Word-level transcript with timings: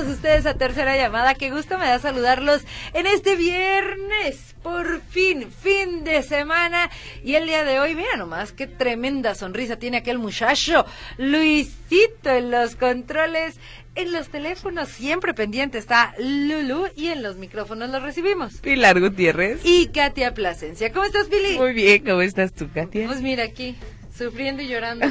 Todos 0.00 0.14
ustedes 0.14 0.46
a 0.46 0.54
Tercera 0.54 0.96
Llamada. 0.96 1.34
Qué 1.34 1.50
gusto 1.50 1.76
me 1.76 1.86
da 1.86 1.98
saludarlos 1.98 2.62
en 2.94 3.06
este 3.06 3.36
viernes. 3.36 4.54
Por 4.62 5.02
fin, 5.02 5.50
fin 5.50 6.04
de 6.04 6.22
semana. 6.22 6.90
Y 7.22 7.34
el 7.34 7.44
día 7.44 7.64
de 7.64 7.80
hoy, 7.80 7.94
mira 7.94 8.16
nomás, 8.16 8.52
qué 8.52 8.66
tremenda 8.66 9.34
sonrisa 9.34 9.76
tiene 9.76 9.98
aquel 9.98 10.18
muchacho. 10.18 10.86
Luisito 11.18 12.30
en 12.30 12.50
los 12.50 12.76
controles. 12.76 13.58
En 13.94 14.12
los 14.12 14.28
teléfonos 14.28 14.88
siempre 14.88 15.34
pendiente 15.34 15.76
está 15.76 16.14
Lulu 16.18 16.86
y 16.96 17.08
en 17.08 17.22
los 17.22 17.36
micrófonos 17.36 17.90
los 17.90 18.02
recibimos. 18.02 18.54
Pilar 18.60 19.00
Gutiérrez. 19.00 19.60
Y 19.64 19.88
Katia 19.88 20.32
Plasencia. 20.32 20.92
¿Cómo 20.92 21.04
estás, 21.04 21.26
Pili? 21.26 21.58
Muy 21.58 21.74
bien, 21.74 22.04
¿cómo 22.04 22.22
estás 22.22 22.54
tú, 22.54 22.70
Katia? 22.72 23.06
Pues 23.06 23.20
mira 23.20 23.44
aquí, 23.44 23.76
sufriendo 24.16 24.62
y 24.62 24.68
llorando 24.68 25.06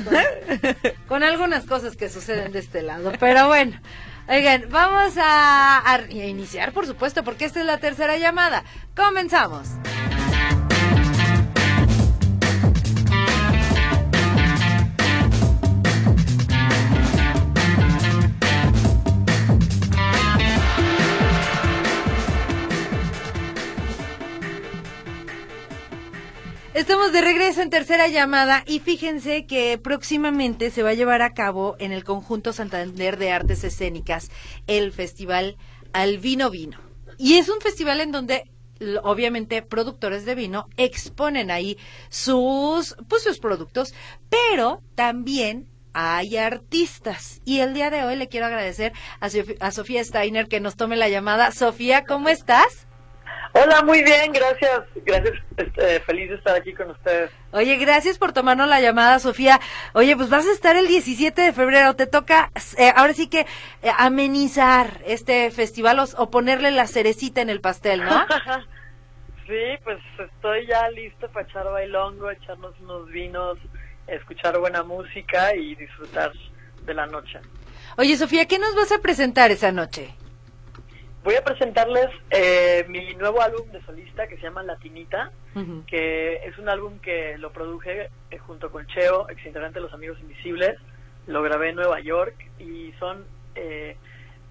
con 1.08 1.22
algunas 1.22 1.66
cosas 1.66 1.96
que 1.96 2.10
suceden 2.10 2.52
de 2.54 2.60
este 2.60 2.82
lado. 2.82 3.12
Pero 3.20 3.48
bueno, 3.48 3.80
Oigan, 4.30 4.66
vamos 4.70 5.16
a, 5.18 6.02
iniciar, 6.12 6.72
por 6.72 6.86
supuesto, 6.86 7.24
porque 7.24 7.46
esta 7.46 7.62
es 7.62 7.66
la 7.66 7.80
tercera 7.80 8.16
llamada. 8.18 8.64
Comenzamos. 8.96 9.70
Estamos 26.80 27.12
de 27.12 27.20
regreso 27.20 27.62
en 27.62 27.70
tercera 27.70 28.08
llamada 28.08 28.64
y 28.66 28.80
fíjense 28.80 29.46
que 29.46 29.78
próximamente 29.78 30.72
se 30.72 30.82
va 30.82 30.92
a 30.92 30.94
llevar 30.94 31.22
a 31.22 31.34
cabo 31.34 31.76
en 31.78 31.92
el 31.92 32.06
conjunto 32.06 32.54
Santander 32.54 33.18
de 33.18 33.34
Artes 33.34 33.66
Escénicas 33.66 34.32
el 34.66 34.94
festival 34.94 35.58
Al 35.92 36.20
Vino 36.20 36.50
Vino. 36.50 36.80
Y 37.18 37.34
es 37.34 37.50
un 37.50 37.60
festival 37.60 38.00
en 38.00 38.14
donde 38.14 38.50
obviamente 39.04 39.62
productores 39.62 40.24
de 40.24 40.36
vino 40.36 40.70
exponen 40.78 41.52
ahí 41.52 41.78
sus 42.08 42.96
pues 43.10 43.24
sus 43.24 43.40
productos, 43.40 43.94
pero 44.30 44.82
también 44.96 45.68
hay 45.92 46.38
artistas. 46.38 47.42
Y 47.44 47.60
el 47.60 47.74
día 47.74 47.90
de 47.90 48.06
hoy 48.06 48.16
le 48.16 48.30
quiero 48.30 48.46
agradecer 48.46 48.94
a, 49.20 49.28
a 49.60 49.72
Sofía 49.72 50.02
Steiner 50.02 50.48
que 50.48 50.62
nos 50.62 50.78
tome 50.78 50.96
la 50.96 51.10
llamada. 51.10 51.52
Sofía, 51.52 52.06
¿cómo 52.06 52.30
estás? 52.30 52.88
Hola, 53.54 53.82
muy 53.84 54.04
bien, 54.04 54.32
gracias. 54.32 54.82
Gracias, 54.96 55.34
este, 55.58 56.00
feliz 56.02 56.30
de 56.30 56.36
estar 56.36 56.56
aquí 56.56 56.74
con 56.74 56.92
ustedes. 56.92 57.32
Oye, 57.52 57.78
gracias 57.78 58.18
por 58.18 58.32
tomarnos 58.32 58.68
la 58.68 58.80
llamada, 58.80 59.20
Sofía. 59.20 59.60
Oye, 59.94 60.16
pues 60.16 60.30
vas 60.30 60.46
a 60.46 60.52
estar 60.52 60.76
el 60.76 60.88
17 60.88 61.42
de 61.42 61.54
febrero. 61.54 61.96
Te 61.96 62.06
toca, 62.06 62.52
eh, 62.78 62.94
ahora 62.96 63.14
sí 63.14 63.28
que, 63.28 63.42
eh, 63.82 63.92
amenizar 63.98 65.02
este 65.06 65.50
festival 65.52 66.00
o, 66.00 66.30
ponerle 66.30 66.72
la 66.72 66.86
cerecita 66.88 67.42
en 67.42 67.50
el 67.50 67.60
pastel, 67.60 68.04
¿no? 68.04 68.26
sí, 69.48 69.78
pues 69.84 69.98
estoy 70.20 70.68
ya 70.68 70.88
listo 70.90 71.28
para 71.30 71.48
echar 71.48 71.66
bailongo, 71.66 72.30
echarnos 72.30 72.80
unos 72.82 73.08
vinos, 73.10 73.58
escuchar 74.08 74.60
buena 74.60 74.84
música 74.84 75.56
y 75.56 75.74
disfrutar 75.76 76.32
de 76.86 76.94
la 76.94 77.08
noche. 77.08 77.40
Oye, 77.98 78.16
Sofía, 78.16 78.46
¿qué 78.46 78.60
nos 78.60 78.76
vas 78.76 78.92
a 78.92 79.00
presentar 79.00 79.50
esa 79.50 79.72
noche? 79.72 80.16
Voy 81.24 81.36
a 81.36 81.44
presentarles 81.44 82.08
eh, 82.30 82.86
mi 82.88 83.14
nuevo 83.16 83.42
álbum 83.42 83.70
de 83.72 83.82
solista 83.84 84.28
que 84.28 84.38
se 84.38 84.44
llama 84.44 84.64
Latinita, 84.64 85.32
que 85.88 86.36
es 86.46 86.58
un 86.58 86.70
álbum 86.70 87.00
que 87.00 87.38
lo 87.38 87.52
produje 87.52 88.10
eh, 88.32 88.38
junto 88.38 88.72
con 88.72 88.88
Cheo, 88.88 89.30
ex 89.30 89.46
integrante 89.46 89.80
de 89.80 89.86
Los 89.86 89.94
Amigos 89.94 90.18
Invisibles. 90.22 90.78
Lo 91.28 91.42
grabé 91.42 91.70
en 91.70 91.76
Nueva 91.76 92.00
York 92.00 92.36
y 92.58 92.94
son 93.00 93.26
eh, 93.56 93.98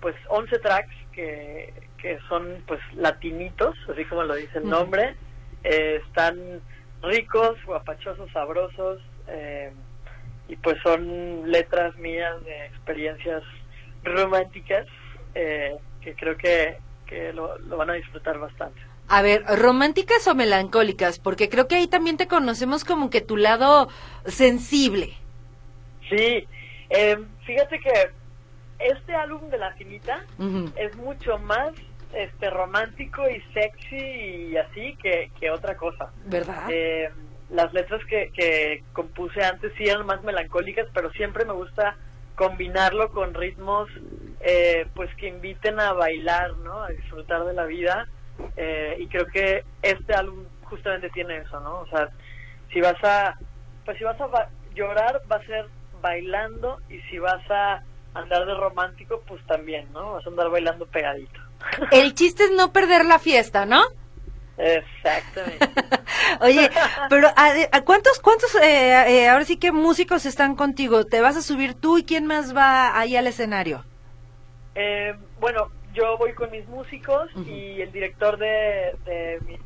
pues 0.00 0.14
11 0.28 0.58
tracks 0.58 0.94
que, 1.12 1.72
que 1.96 2.18
son 2.28 2.62
pues 2.66 2.80
latinitos, 2.94 3.74
así 3.90 4.04
como 4.04 4.24
lo 4.24 4.34
dice 4.34 4.58
el 4.58 4.68
nombre. 4.68 5.16
están 5.62 6.60
ricos, 7.02 7.56
guapachosos, 7.64 8.30
sabrosos 8.32 9.00
y 10.48 10.56
pues 10.56 10.76
son 10.82 11.50
letras 11.50 11.96
mías 11.96 12.44
de 12.44 12.66
experiencias 12.66 13.42
románticas. 14.04 14.86
Eh, 15.34 15.76
que 16.00 16.14
creo 16.14 16.36
que, 16.36 16.78
lo, 17.32 17.59
van 17.76 17.91
a 17.91 17.94
disfrutar 17.94 18.38
bastante. 18.38 18.81
A 19.09 19.22
ver, 19.22 19.42
románticas 19.44 20.26
o 20.28 20.34
melancólicas, 20.34 21.19
porque 21.19 21.48
creo 21.48 21.66
que 21.66 21.76
ahí 21.76 21.86
también 21.86 22.16
te 22.16 22.28
conocemos 22.28 22.84
como 22.84 23.09
que 23.09 23.20
tu 23.20 23.36
lado 23.36 23.88
sensible. 24.26 25.14
Sí, 26.10 26.47
eh, 26.91 27.19
fíjate 27.47 27.81
que 27.81 28.10
este 28.78 29.14
álbum 29.14 29.48
de 29.50 29.58
La 29.58 29.72
Finita 29.72 30.25
es 30.76 30.94
mucho 30.97 31.38
más 31.38 31.72
este 32.12 32.50
romántico 32.50 33.22
y 33.28 33.41
sexy 33.53 33.97
y 33.97 34.56
así 34.56 34.97
que, 35.03 35.31
que 35.41 35.50
otra 35.50 35.76
cosa. 35.76 36.10
¿Verdad? 36.26 36.69
Eh, 36.70 37.10
las 37.50 37.72
letras 37.72 38.04
que, 38.06 38.31
que 38.34 38.82
compuse 38.92 39.42
antes 39.42 39.72
sí 39.76 39.84
eran 39.84 40.06
más 40.06 40.22
melancólicas, 40.22 40.87
pero 40.92 41.10
siempre 41.12 41.44
me 41.44 41.54
gusta 41.54 41.97
combinarlo 42.34 43.10
con 43.10 43.34
ritmos 43.34 43.88
eh, 44.41 44.87
pues 44.94 45.15
que 45.16 45.28
inviten 45.28 45.81
a 45.81 45.93
bailar, 45.93 46.56
¿no? 46.59 46.82
A 46.82 46.91
disfrutar 46.91 47.44
de 47.44 47.54
la 47.54 47.65
vida. 47.65 48.06
Eh, 48.56 48.97
y 49.00 49.06
creo 49.09 49.26
que 49.26 49.65
este 49.82 50.15
álbum 50.15 50.44
justamente 50.65 51.10
tiene 51.10 51.38
eso, 51.38 51.60
¿no? 51.60 51.81
O 51.81 51.87
sea, 51.88 52.09
si 52.72 52.81
vas 52.81 53.03
a, 53.03 53.37
pues 53.84 53.99
si 53.99 54.04
vas 54.04 54.21
a 54.21 54.49
llorar, 54.75 55.21
va 55.31 55.37
a 55.37 55.47
ser 55.47 55.66
bailando 56.00 56.81
y 56.88 57.00
si 57.10 57.19
vas 57.19 57.43
a 57.50 57.82
andar 58.15 58.47
de 58.47 58.54
romántico, 58.54 59.22
pues 59.26 59.44
también, 59.47 59.91
¿no? 59.93 60.15
Vas 60.15 60.26
a 60.26 60.31
andar 60.31 60.50
bailando 60.50 60.87
pegadito. 60.87 61.41
El 61.91 62.15
chiste 62.15 62.44
es 62.44 62.53
no 62.53 62.72
perder 62.72 63.05
la 63.05 63.19
fiesta, 63.19 63.66
¿no? 63.66 63.82
Exactamente. 64.56 65.69
Oye, 66.41 66.70
pero 67.09 67.28
¿a, 67.37 67.81
cuántos, 67.82 68.19
cuántos, 68.19 68.55
eh, 68.56 69.22
eh, 69.22 69.28
ahora 69.28 69.44
sí 69.44 69.56
que 69.56 69.72
músicos 69.72 70.26
están 70.26 70.56
contigo? 70.56 71.06
¿Te 71.06 71.20
vas 71.20 71.37
a 71.37 71.43
subir 71.43 71.75
tú 71.75 71.99
y 71.99 72.05
quién 72.05 72.26
más 72.26 72.56
va 72.56 72.99
ahí 72.99 73.16
al 73.16 73.26
escenario? 73.26 73.84
Eh, 74.80 75.12
bueno, 75.40 75.72
yo 75.92 76.16
voy 76.18 76.34
con 76.34 76.52
mis 76.52 76.64
músicos 76.68 77.28
y 77.44 77.80
el 77.80 77.90
director 77.90 78.38
de, 78.38 78.94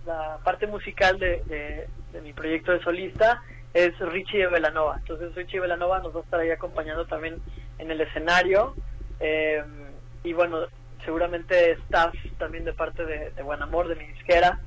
la 0.06 0.38
parte 0.42 0.66
musical 0.66 1.18
de, 1.18 1.86
mi 2.22 2.32
proyecto 2.32 2.72
de 2.72 2.80
solista 2.80 3.42
es 3.74 3.98
Richie 3.98 4.46
Velanova. 4.46 4.96
Entonces 5.00 5.34
Richie 5.34 5.60
Velanova 5.60 5.98
nos 5.98 6.16
va 6.16 6.20
a 6.20 6.22
estar 6.22 6.40
ahí 6.40 6.50
acompañando 6.50 7.04
también 7.04 7.42
en 7.78 7.90
el 7.90 8.00
escenario. 8.00 8.74
y 10.24 10.32
bueno, 10.32 10.60
seguramente 11.04 11.72
staff 11.72 12.14
también 12.38 12.64
de 12.64 12.72
parte 12.72 13.04
de, 13.04 13.32
de 13.32 13.42
Buen 13.42 13.60
Amor, 13.62 13.88
de 13.88 13.96
mi 13.96 14.06
disquera. 14.06 14.60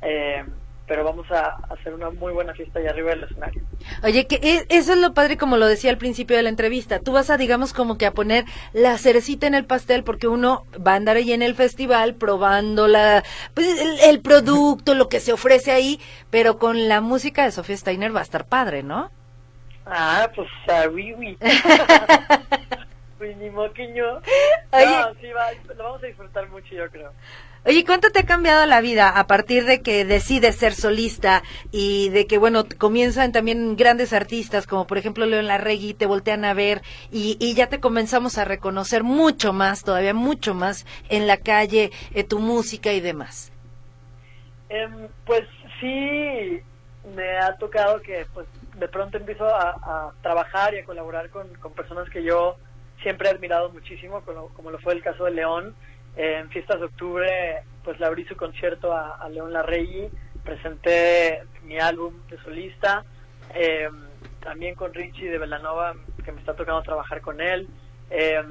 Eh, 0.00 0.44
pero 0.92 1.04
vamos 1.04 1.24
a 1.30 1.56
hacer 1.70 1.94
una 1.94 2.10
muy 2.10 2.34
buena 2.34 2.52
fiesta 2.52 2.78
allá 2.78 2.90
arriba 2.90 3.12
del 3.12 3.22
escenario. 3.24 3.62
Oye, 4.02 4.26
que 4.26 4.34
e, 4.42 4.66
eso 4.68 4.92
es 4.92 4.98
lo 4.98 5.14
padre, 5.14 5.38
como 5.38 5.56
lo 5.56 5.66
decía 5.66 5.90
al 5.90 5.96
principio 5.96 6.36
de 6.36 6.42
la 6.42 6.50
entrevista. 6.50 6.98
Tú 7.00 7.12
vas 7.12 7.30
a, 7.30 7.38
digamos, 7.38 7.72
como 7.72 7.96
que 7.96 8.04
a 8.04 8.10
poner 8.10 8.44
la 8.74 8.98
cerecita 8.98 9.46
en 9.46 9.54
el 9.54 9.64
pastel, 9.64 10.04
porque 10.04 10.28
uno 10.28 10.66
va 10.86 10.92
a 10.92 10.96
andar 10.96 11.16
ahí 11.16 11.32
en 11.32 11.40
el 11.40 11.54
festival 11.54 12.14
probando 12.16 12.88
la, 12.88 13.24
pues, 13.54 13.68
el, 14.02 14.20
producto, 14.20 14.94
lo 14.94 15.08
que 15.08 15.20
se 15.20 15.32
ofrece 15.32 15.72
ahí, 15.72 15.98
pero 16.28 16.58
con 16.58 16.90
la 16.90 17.00
música 17.00 17.44
de 17.44 17.52
Sofía 17.52 17.78
Steiner 17.78 18.14
va 18.14 18.20
a 18.20 18.24
estar 18.24 18.44
padre, 18.44 18.82
¿no? 18.82 19.10
Ah, 19.86 20.30
pues, 20.36 20.48
uh, 20.68 20.90
oui, 20.90 21.38
pues 23.16 23.34
ni 23.38 23.48
moquiño. 23.48 24.16
No, 24.16 25.14
sí, 25.22 25.28
va, 25.32 25.74
lo 25.74 25.84
vamos 25.84 26.02
a 26.02 26.06
disfrutar 26.06 26.50
mucho, 26.50 26.74
yo 26.74 26.90
creo. 26.90 27.12
Oye, 27.64 27.84
¿cuánto 27.84 28.10
te 28.10 28.18
ha 28.18 28.26
cambiado 28.26 28.66
la 28.66 28.80
vida 28.80 29.08
a 29.08 29.28
partir 29.28 29.64
de 29.66 29.82
que 29.82 30.04
decides 30.04 30.56
ser 30.56 30.72
solista 30.74 31.44
y 31.70 32.08
de 32.08 32.26
que, 32.26 32.36
bueno, 32.36 32.64
comienzan 32.76 33.30
también 33.30 33.76
grandes 33.76 34.12
artistas 34.12 34.66
como 34.66 34.88
por 34.88 34.98
ejemplo 34.98 35.26
León 35.26 35.46
Larregui, 35.46 35.94
te 35.94 36.06
voltean 36.06 36.44
a 36.44 36.54
ver 36.54 36.82
y, 37.12 37.54
ya 37.54 37.68
te 37.68 37.78
comenzamos 37.78 38.36
a 38.36 38.44
reconocer 38.44 39.04
mucho 39.04 39.52
más, 39.52 39.84
todavía 39.84 40.12
mucho 40.12 40.54
más 40.54 40.86
en 41.08 41.28
la 41.28 41.36
calle, 41.36 41.92
eh, 42.14 42.24
tu 42.24 42.40
música 42.40 42.92
y 42.92 43.00
demás? 43.00 43.52
Em, 44.68 45.06
pues 45.24 45.42
sí, 45.80 46.60
me 47.14 47.38
ha 47.38 47.56
tocado 47.58 48.00
que 48.02 48.26
pues 48.34 48.48
de 48.74 48.88
pronto 48.88 49.18
empiezo 49.18 49.46
a, 49.46 50.12
trabajar 50.20 50.74
y 50.74 50.78
a 50.78 50.84
colaborar 50.84 51.30
con, 51.30 51.46
con, 51.54 51.72
personas 51.74 52.10
que 52.10 52.24
yo 52.24 52.56
siempre 53.02 53.28
he 53.28 53.32
admirado 53.32 53.70
muchísimo, 53.70 54.22
como, 54.22 54.48
como 54.48 54.72
lo 54.72 54.80
fue 54.80 54.94
el 54.94 55.02
caso 55.02 55.26
de 55.26 55.30
León 55.30 55.76
en 56.16 56.48
fiestas 56.50 56.80
de 56.80 56.86
octubre, 56.86 57.62
pues 57.84 57.98
le 57.98 58.06
abrí 58.06 58.24
su 58.24 58.36
concierto 58.36 58.92
a, 58.92 59.16
a 59.16 59.28
León 59.28 59.52
Larregui, 59.52 60.10
presenté 60.44 61.42
mi 61.64 61.78
álbum 61.78 62.14
de 62.28 62.38
solista, 62.38 63.04
eh, 63.54 63.88
también 64.40 64.74
con 64.74 64.92
Richie 64.92 65.30
de 65.30 65.38
Velanova, 65.38 65.94
que 66.24 66.32
me 66.32 66.40
está 66.40 66.54
tocando 66.54 66.82
trabajar 66.82 67.20
con 67.20 67.40
él, 67.40 67.68
eh, 68.10 68.42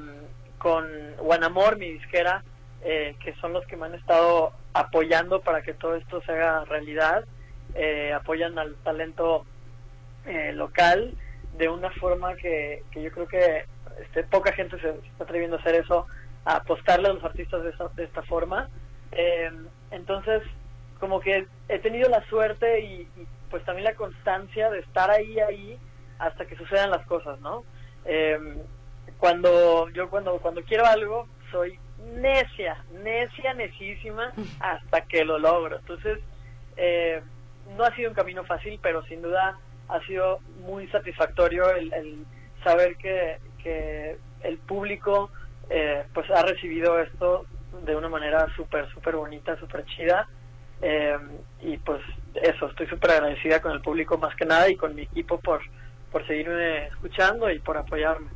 con 0.58 0.86
Guanamor, 1.18 1.76
mi 1.76 1.92
disquera, 1.92 2.42
eh, 2.84 3.16
que 3.22 3.34
son 3.34 3.52
los 3.52 3.66
que 3.66 3.76
me 3.76 3.86
han 3.86 3.94
estado 3.94 4.52
apoyando 4.74 5.40
para 5.40 5.62
que 5.62 5.74
todo 5.74 5.96
esto 5.96 6.22
se 6.22 6.32
haga 6.32 6.64
realidad, 6.64 7.24
apoyan 8.14 8.58
al 8.58 8.74
talento 8.76 9.46
local 10.52 11.14
de 11.56 11.68
una 11.68 11.90
forma 11.92 12.34
que, 12.36 12.82
que 12.90 13.02
yo 13.02 13.10
creo 13.10 13.28
que 13.28 13.64
este, 14.00 14.24
poca 14.24 14.52
gente 14.52 14.78
se 14.78 14.90
está 14.90 15.24
atreviendo 15.24 15.56
a 15.56 15.60
hacer 15.60 15.76
eso 15.76 16.06
a 16.44 16.56
apostarle 16.56 17.08
a 17.08 17.12
los 17.12 17.24
artistas 17.24 17.62
de 17.62 17.70
esta, 17.70 17.88
de 17.88 18.04
esta 18.04 18.22
forma. 18.22 18.68
Eh, 19.12 19.50
entonces, 19.90 20.42
como 20.98 21.20
que 21.20 21.46
he 21.68 21.78
tenido 21.78 22.08
la 22.08 22.26
suerte 22.28 22.80
y, 22.80 23.02
y, 23.16 23.26
pues 23.50 23.64
también 23.64 23.84
la 23.84 23.94
constancia 23.94 24.70
de 24.70 24.80
estar 24.80 25.10
ahí, 25.10 25.38
ahí, 25.40 25.78
hasta 26.18 26.46
que 26.46 26.56
sucedan 26.56 26.90
las 26.90 27.06
cosas, 27.06 27.38
¿no? 27.40 27.64
Eh, 28.04 28.38
cuando 29.18 29.88
yo 29.90 30.10
cuando 30.10 30.38
cuando 30.38 30.62
quiero 30.62 30.84
algo 30.86 31.28
soy 31.50 31.78
necia, 32.14 32.82
necia, 33.02 33.54
necísima 33.54 34.32
hasta 34.60 35.02
que 35.02 35.24
lo 35.24 35.38
logro. 35.38 35.76
Entonces, 35.78 36.18
eh, 36.76 37.22
no 37.76 37.84
ha 37.84 37.94
sido 37.94 38.10
un 38.10 38.14
camino 38.16 38.44
fácil, 38.44 38.78
pero 38.82 39.02
sin 39.04 39.22
duda 39.22 39.58
ha 39.88 40.00
sido 40.06 40.40
muy 40.66 40.88
satisfactorio 40.88 41.70
el, 41.74 41.92
el 41.92 42.26
saber 42.64 42.96
que, 42.96 43.38
que 43.62 44.16
el 44.42 44.58
público 44.58 45.30
eh, 45.72 46.04
pues 46.12 46.30
ha 46.30 46.42
recibido 46.42 47.00
esto 47.00 47.46
de 47.84 47.96
una 47.96 48.08
manera 48.08 48.46
súper, 48.54 48.88
súper 48.92 49.16
bonita, 49.16 49.56
súper 49.58 49.84
chida. 49.86 50.28
Eh, 50.82 51.16
y 51.62 51.78
pues 51.78 52.00
eso, 52.34 52.68
estoy 52.68 52.86
súper 52.88 53.12
agradecida 53.12 53.60
con 53.62 53.72
el 53.72 53.80
público 53.80 54.18
más 54.18 54.34
que 54.36 54.44
nada 54.44 54.68
y 54.68 54.76
con 54.76 54.94
mi 54.94 55.02
equipo 55.02 55.40
por, 55.40 55.62
por 56.10 56.26
seguirme 56.26 56.88
escuchando 56.88 57.50
y 57.50 57.58
por 57.58 57.76
apoyarme. 57.78 58.28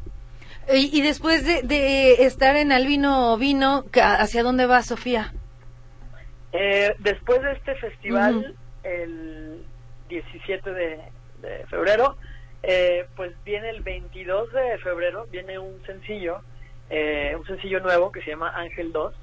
Y, 0.73 0.99
y 0.99 1.03
después 1.03 1.45
de, 1.45 1.63
de, 1.63 2.25
estar 2.25 2.57
en 2.57 2.73
Albino 2.73 3.37
Vino, 3.37 3.85
¿hacia 3.93 4.43
dónde 4.43 4.67
va 4.67 4.83
Sofía? 4.83 5.33
Eh, 6.53 6.95
después 7.01 7.43
de 7.43 7.53
este 7.53 7.75
festival, 7.75 8.37
uh 8.37 8.43
-huh. 8.43 8.55
el 8.85 9.65
17 10.09 10.71
de, 10.71 11.01
de 11.43 11.67
febrero, 11.67 12.17
eh, 12.63 13.07
pues 13.15 13.33
viene 13.45 13.71
el 13.71 13.83
22 13.83 14.53
de 14.53 14.79
febrero, 14.79 15.27
viene 15.31 15.59
un 15.59 15.85
sencillo 15.85 16.41
eh, 16.91 17.35
un 17.39 17.47
sencillo 17.47 17.81
nuevo 17.81 18.13
que 18.13 18.23
se 18.23 18.31
llama 18.31 18.53
Ángel 18.55 18.93
2, 18.93 19.15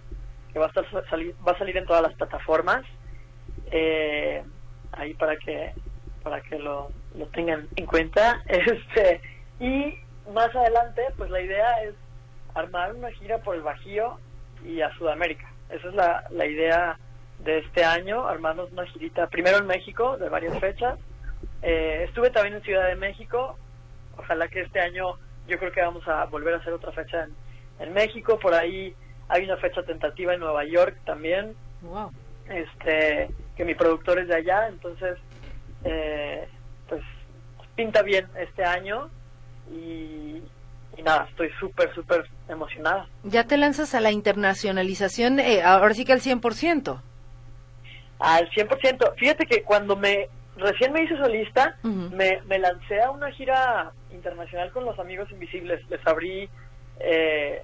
que 0.51 0.59
va 0.59 0.65
a, 0.65 0.67
estar, 0.69 0.85
salir, 1.09 1.35
va 1.47 1.53
a 1.53 1.57
salir 1.57 1.77
en 1.77 1.85
todas 1.85 2.01
las 2.01 2.13
plataformas, 2.13 2.83
eh, 3.71 4.43
ahí 4.91 5.13
para 5.15 5.35
que 5.37 5.73
para 6.23 6.41
que 6.41 6.57
lo, 6.57 6.89
lo 7.17 7.25
tengan 7.27 7.67
en 7.75 7.85
cuenta. 7.85 8.41
Este 8.47 9.21
Y 9.59 9.97
más 10.31 10.55
adelante, 10.55 11.01
pues 11.17 11.29
la 11.29 11.41
idea 11.41 11.83
es 11.83 11.95
armar 12.53 12.93
una 12.93 13.11
gira 13.11 13.39
por 13.39 13.55
el 13.55 13.61
Bajío 13.61 14.19
y 14.63 14.81
a 14.81 14.93
Sudamérica. 14.97 15.51
Esa 15.69 15.89
es 15.89 15.95
la, 15.95 16.23
la 16.29 16.45
idea 16.45 16.97
de 17.39 17.59
este 17.59 17.83
año, 17.83 18.25
armarnos 18.27 18.71
una 18.71 18.85
girita 18.87 19.27
primero 19.27 19.57
en 19.57 19.67
México, 19.67 20.17
de 20.17 20.29
varias 20.29 20.57
fechas. 20.59 20.97
Eh, 21.61 22.05
estuve 22.07 22.29
también 22.29 22.55
en 22.55 22.61
Ciudad 22.61 22.87
de 22.87 22.95
México, 22.95 23.57
ojalá 24.17 24.47
que 24.47 24.61
este 24.61 24.79
año 24.79 25.17
yo 25.47 25.57
creo 25.59 25.71
que 25.71 25.81
vamos 25.81 26.07
a 26.07 26.25
volver 26.25 26.53
a 26.53 26.57
hacer 26.57 26.73
otra 26.73 26.91
fecha 26.91 27.23
en, 27.23 27.35
en 27.79 27.93
México, 27.93 28.39
por 28.39 28.53
ahí 28.53 28.95
hay 29.29 29.43
una 29.43 29.57
fecha 29.57 29.83
tentativa 29.83 30.33
en 30.33 30.39
Nueva 30.39 30.65
York 30.65 30.97
también. 31.05 31.55
Wow. 31.81 32.11
Este, 32.49 33.29
que 33.55 33.65
mi 33.65 33.75
productor 33.75 34.19
es 34.19 34.27
de 34.27 34.35
allá, 34.35 34.67
entonces 34.67 35.17
eh, 35.83 36.47
pues 36.87 37.01
pinta 37.75 38.01
bien 38.01 38.27
este 38.37 38.63
año 38.63 39.09
y, 39.71 40.41
y 40.97 41.01
nada, 41.03 41.27
estoy 41.29 41.49
súper, 41.59 41.93
súper 41.93 42.25
emocionada. 42.49 43.07
Ya 43.23 43.45
te 43.45 43.57
lanzas 43.57 43.95
a 43.95 44.01
la 44.01 44.11
internacionalización, 44.11 45.39
eh, 45.39 45.61
ahora 45.63 45.93
sí 45.93 46.05
que 46.05 46.13
al 46.13 46.21
100%. 46.21 47.01
Al 48.19 48.49
100%. 48.49 49.15
Fíjate 49.17 49.45
que 49.45 49.63
cuando 49.63 49.95
me 49.95 50.29
recién 50.57 50.93
me 50.93 51.03
hice 51.03 51.17
solista, 51.17 51.77
uh 51.83 51.87
-huh. 51.87 52.09
me, 52.11 52.41
me 52.45 52.59
lancé 52.59 53.01
a 53.01 53.11
una 53.11 53.31
gira 53.31 53.91
internacional 54.11 54.71
con 54.71 54.85
los 54.85 54.97
Amigos 54.99 55.31
Invisibles. 55.31 55.81
Les 55.89 56.05
abrí 56.05 56.49
eh, 56.99 57.63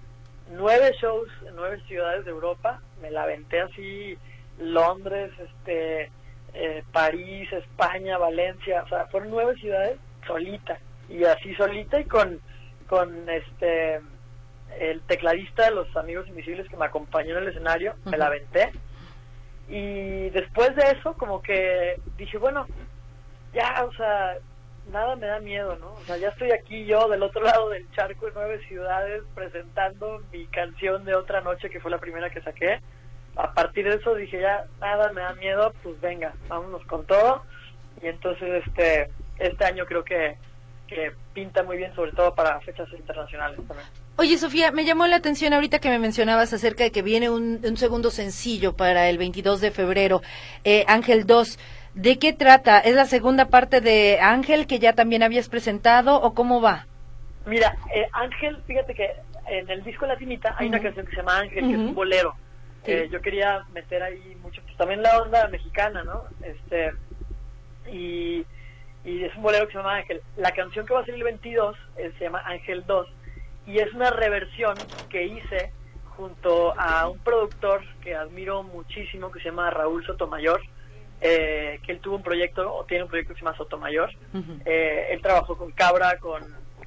nueve 0.51 0.93
shows 0.99 1.29
en 1.47 1.55
nueve 1.55 1.81
ciudades 1.87 2.25
de 2.25 2.31
Europa. 2.31 2.81
Me 3.01 3.11
la 3.11 3.23
aventé 3.23 3.61
así, 3.61 4.17
Londres, 4.59 5.31
este, 5.39 6.11
eh, 6.53 6.83
París, 6.91 7.51
España, 7.53 8.17
Valencia. 8.17 8.83
O 8.83 8.89
sea, 8.89 9.05
fueron 9.07 9.29
nueve 9.29 9.55
ciudades 9.55 9.97
solita. 10.25 10.79
Y 11.07 11.23
así 11.23 11.55
solita 11.55 11.99
y 11.99 12.05
con, 12.05 12.39
con 12.87 13.29
este 13.29 14.01
el 14.79 15.01
tecladista 15.01 15.65
de 15.65 15.71
los 15.71 15.97
Amigos 15.97 16.27
Invisibles 16.27 16.69
que 16.69 16.77
me 16.77 16.85
acompañó 16.85 17.37
en 17.37 17.43
el 17.43 17.49
escenario, 17.49 17.91
uh 17.91 17.95
-huh. 18.05 18.11
me 18.11 18.17
la 18.17 18.27
aventé. 18.27 18.71
Y 19.67 20.29
después 20.29 20.75
de 20.75 20.83
eso, 20.91 21.13
como 21.13 21.41
que 21.41 21.99
dije, 22.17 22.37
bueno, 22.37 22.67
ya, 23.53 23.85
o 23.85 23.93
sea, 23.93 24.37
nada 24.91 25.15
me 25.15 25.27
da 25.27 25.39
miedo, 25.39 25.77
¿no? 25.79 25.93
O 25.93 26.01
sea, 26.05 26.17
ya 26.17 26.29
estoy 26.29 26.51
aquí 26.51 26.85
yo 26.85 27.07
del 27.07 27.23
otro 27.23 27.41
lado 27.41 27.69
del 27.69 27.89
charco 27.91 28.27
en 28.27 28.33
nueve 28.35 28.59
ciudades 28.67 29.23
presentando 29.35 30.21
mi 30.31 30.45
canción 30.47 31.05
de 31.05 31.15
Otra 31.15 31.41
Noche, 31.41 31.69
que 31.69 31.79
fue 31.79 31.91
la 31.91 31.99
primera 31.99 32.29
que 32.29 32.41
saqué. 32.41 32.79
A 33.35 33.53
partir 33.53 33.87
de 33.87 33.95
eso 33.95 34.15
dije, 34.15 34.41
ya, 34.41 34.65
nada 34.81 35.11
me 35.13 35.21
da 35.21 35.33
miedo, 35.35 35.73
pues 35.83 35.99
venga, 36.01 36.33
vámonos 36.47 36.85
con 36.85 37.05
todo. 37.05 37.43
Y 38.01 38.07
entonces, 38.07 38.63
este, 38.65 39.09
este 39.37 39.65
año 39.65 39.85
creo 39.85 40.03
que, 40.03 40.37
que 40.87 41.11
pinta 41.33 41.63
muy 41.63 41.77
bien, 41.77 41.93
sobre 41.95 42.11
todo 42.11 42.33
para 42.33 42.59
fechas 42.61 42.87
internacionales 42.91 43.59
también. 43.67 43.87
Oye, 44.17 44.37
Sofía, 44.37 44.71
me 44.71 44.83
llamó 44.83 45.07
la 45.07 45.15
atención 45.15 45.53
ahorita 45.53 45.79
que 45.79 45.89
me 45.89 45.99
mencionabas 45.99 46.51
acerca 46.51 46.83
de 46.83 46.91
que 46.91 47.01
viene 47.01 47.29
un, 47.29 47.61
un 47.63 47.77
segundo 47.77 48.11
sencillo 48.11 48.75
para 48.75 49.09
el 49.09 49.17
22 49.17 49.61
de 49.61 49.71
febrero, 49.71 50.21
eh, 50.65 50.83
Ángel 50.87 51.25
2. 51.25 51.57
¿De 51.93 52.19
qué 52.19 52.33
trata? 52.33 52.79
¿Es 52.79 52.95
la 52.95 53.05
segunda 53.05 53.45
parte 53.45 53.81
de 53.81 54.19
Ángel 54.21 54.67
que 54.67 54.79
ya 54.79 54.93
también 54.93 55.23
habías 55.23 55.49
presentado 55.49 56.21
o 56.21 56.33
cómo 56.33 56.61
va? 56.61 56.85
Mira, 57.45 57.75
eh, 57.93 58.07
Ángel, 58.13 58.61
fíjate 58.67 58.93
que 58.93 59.11
en 59.47 59.69
el 59.69 59.83
disco 59.83 60.05
Latinita 60.05 60.55
hay 60.57 60.67
uh 60.67 60.69
-huh. 60.69 60.73
una 60.73 60.81
canción 60.83 61.05
que 61.05 61.11
se 61.11 61.17
llama 61.17 61.39
Ángel, 61.39 61.63
uh 61.63 61.67
-huh. 61.67 61.69
que 61.69 61.75
es 61.75 61.89
un 61.89 61.95
bolero. 61.95 62.35
Sí. 62.85 62.91
Eh, 62.91 63.09
yo 63.11 63.21
quería 63.21 63.65
meter 63.73 64.03
ahí 64.03 64.37
mucho, 64.41 64.61
pues 64.63 64.77
también 64.77 65.01
la 65.01 65.21
onda 65.21 65.47
mexicana, 65.47 66.03
¿no? 66.03 66.23
Este, 66.43 66.93
y, 67.91 68.45
y 69.03 69.23
es 69.23 69.35
un 69.35 69.43
bolero 69.43 69.65
que 69.65 69.73
se 69.73 69.77
llama 69.79 69.95
Ángel. 69.95 70.21
La 70.37 70.51
canción 70.51 70.85
que 70.85 70.93
va 70.93 71.01
a 71.01 71.05
salir 71.05 71.15
el 71.19 71.23
22 71.23 71.75
eh, 71.97 72.11
se 72.17 72.25
llama 72.25 72.41
Ángel 72.45 72.85
2 72.85 73.07
y 73.67 73.79
es 73.79 73.93
una 73.93 74.11
reversión 74.11 74.75
que 75.09 75.25
hice 75.25 75.71
junto 76.15 76.73
a 76.79 77.07
un 77.07 77.19
productor 77.19 77.81
que 78.01 78.15
admiro 78.15 78.63
muchísimo 78.63 79.31
que 79.31 79.39
se 79.39 79.49
llama 79.49 79.69
Raúl 79.69 80.05
Sotomayor. 80.05 80.61
Eh, 81.21 81.79
que 81.85 81.91
él 81.91 81.99
tuvo 81.99 82.15
un 82.15 82.23
proyecto, 82.23 82.73
o 82.73 82.85
tiene 82.85 83.03
un 83.03 83.09
proyecto 83.09 83.33
que 83.33 83.39
se 83.39 83.45
llama 83.45 83.57
Sotomayor. 83.57 84.09
Uh 84.33 84.37
-huh. 84.37 84.61
eh, 84.65 85.07
él 85.11 85.21
trabajó 85.21 85.57
con 85.57 85.71
Cabra, 85.71 86.17
con 86.17 86.41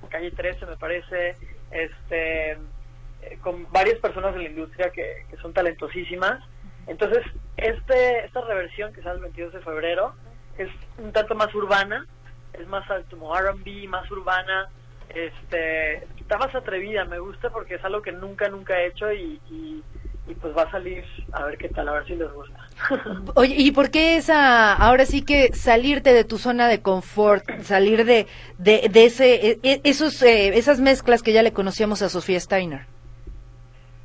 Calle 0.09 0.31
13, 0.31 0.65
me 0.67 0.77
parece, 0.79 1.37
este, 1.71 2.53
eh, 2.53 3.39
con 3.43 3.71
varias 3.71 3.99
personas 3.99 4.35
de 4.35 4.43
la 4.43 4.49
industria 4.49 4.91
que, 4.91 5.27
que, 5.29 5.37
son 5.37 5.53
talentosísimas. 5.53 6.43
Entonces, 6.87 7.25
este, 7.57 8.25
esta 8.25 8.41
reversión 8.41 8.93
que 8.93 9.03
sale 9.03 9.17
el 9.17 9.23
22 9.23 9.53
de 9.53 9.61
febrero 9.61 10.15
es 10.57 10.71
un 10.99 11.13
tanto 11.13 11.35
más 11.35 11.55
urbana, 11.55 12.07
es 12.55 12.67
más 12.69 12.85
como 13.11 13.35
RB, 13.35 13.89
más 13.89 14.11
urbana, 14.11 14.69
este, 15.11 16.05
está 16.19 16.39
más 16.39 16.55
atrevida, 16.55 17.05
me 17.05 17.19
gusta 17.19 17.51
porque 17.51 17.75
es 17.75 17.85
algo 17.85 18.03
que 18.03 18.13
nunca, 18.13 18.49
nunca 18.49 18.81
he 18.81 18.87
hecho 18.87 19.13
y, 19.13 19.41
y, 19.51 19.83
y 20.27 20.35
pues 20.35 20.57
va 20.57 20.63
a 20.63 20.71
salir 20.71 21.05
a 21.33 21.45
ver 21.45 21.59
qué 21.59 21.69
tal, 21.69 21.89
a 21.89 21.93
ver 21.93 22.07
si 22.07 22.15
les 22.15 22.31
gusta. 22.33 22.69
Oye, 23.35 23.55
¿y 23.57 23.73
por 23.73 23.91
qué 23.91 24.17
esa, 24.17 24.73
ahora 24.75 25.05
sí 25.05 25.25
que 25.25 25.53
salirte 25.53 26.13
de 26.13 26.25
tu 26.25 26.39
zona 26.39 26.69
de 26.69 26.81
confort, 26.81 27.45
salir 27.63 28.05
de, 28.05 28.27
de, 28.59 28.89
de 28.91 29.05
ese, 29.05 29.35
e, 29.35 29.59
e, 29.63 29.81
esos, 29.85 30.23
eh, 30.23 30.57
esas 30.57 30.81
mezclas 30.81 31.23
que 31.23 31.33
ya 31.33 31.43
le 31.43 31.53
conocíamos 31.53 32.03
a 32.03 32.09
Sofía 32.09 32.39
Steiner? 32.39 32.87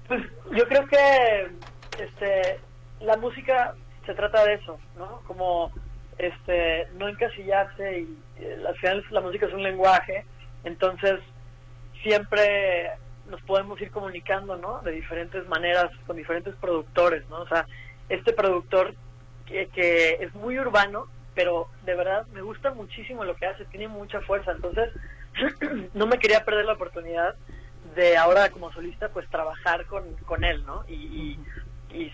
Pues 0.07 0.23
yo 0.53 0.67
creo 0.67 0.87
que 0.87 1.51
este, 2.03 2.59
la 3.01 3.17
música 3.17 3.75
se 4.05 4.13
trata 4.13 4.43
de 4.45 4.55
eso, 4.55 4.79
¿no? 4.97 5.21
Como 5.27 5.71
este, 6.17 6.87
no 6.97 7.07
encasillarse 7.09 7.99
y 7.99 8.17
eh, 8.39 8.57
al 8.67 8.75
final 8.77 9.03
la 9.11 9.21
música 9.21 9.45
es 9.45 9.53
un 9.53 9.63
lenguaje, 9.63 10.25
entonces 10.63 11.19
siempre 12.01 12.91
nos 13.29 13.41
podemos 13.41 13.79
ir 13.81 13.91
comunicando, 13.91 14.57
¿no? 14.57 14.81
De 14.81 14.91
diferentes 14.91 15.47
maneras, 15.47 15.91
con 16.05 16.15
diferentes 16.15 16.55
productores, 16.55 17.27
¿no? 17.29 17.41
O 17.41 17.47
sea, 17.47 17.65
este 18.09 18.33
productor 18.33 18.93
que, 19.45 19.67
que 19.67 20.13
es 20.21 20.33
muy 20.35 20.59
urbano, 20.59 21.07
pero 21.35 21.69
de 21.85 21.95
verdad 21.95 22.25
me 22.27 22.41
gusta 22.41 22.73
muchísimo 22.73 23.23
lo 23.23 23.35
que 23.35 23.45
hace, 23.45 23.65
tiene 23.65 23.87
mucha 23.87 24.21
fuerza, 24.21 24.51
entonces 24.51 24.91
no 25.93 26.07
me 26.07 26.17
quería 26.17 26.43
perder 26.43 26.65
la 26.65 26.73
oportunidad 26.73 27.35
de 27.95 28.17
ahora 28.17 28.49
como 28.49 28.71
solista 28.71 29.09
pues 29.09 29.27
trabajar 29.29 29.85
con, 29.85 30.15
con 30.25 30.43
él, 30.43 30.65
¿no? 30.65 30.83
Y, 30.87 31.37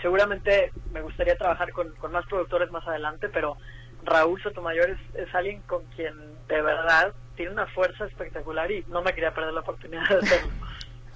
seguramente 0.01 0.71
me 0.93 1.01
gustaría 1.01 1.37
trabajar 1.37 1.73
con, 1.73 1.93
con, 1.95 2.11
más 2.11 2.25
productores 2.27 2.71
más 2.71 2.87
adelante, 2.87 3.27
pero 3.27 3.57
Raúl 4.05 4.41
Sotomayor 4.41 4.91
es, 4.91 4.99
es 5.15 5.35
alguien 5.35 5.61
con 5.63 5.83
quien 5.87 6.13
de 6.47 6.61
verdad 6.61 7.13
tiene 7.35 7.51
una 7.51 7.67
fuerza 7.67 8.05
espectacular 8.05 8.71
y 8.71 8.85
no 8.87 9.01
me 9.01 9.13
quería 9.13 9.33
perder 9.33 9.53
la 9.53 9.59
oportunidad 9.59 10.07
de 10.07 10.15
hacerlo. 10.17 10.51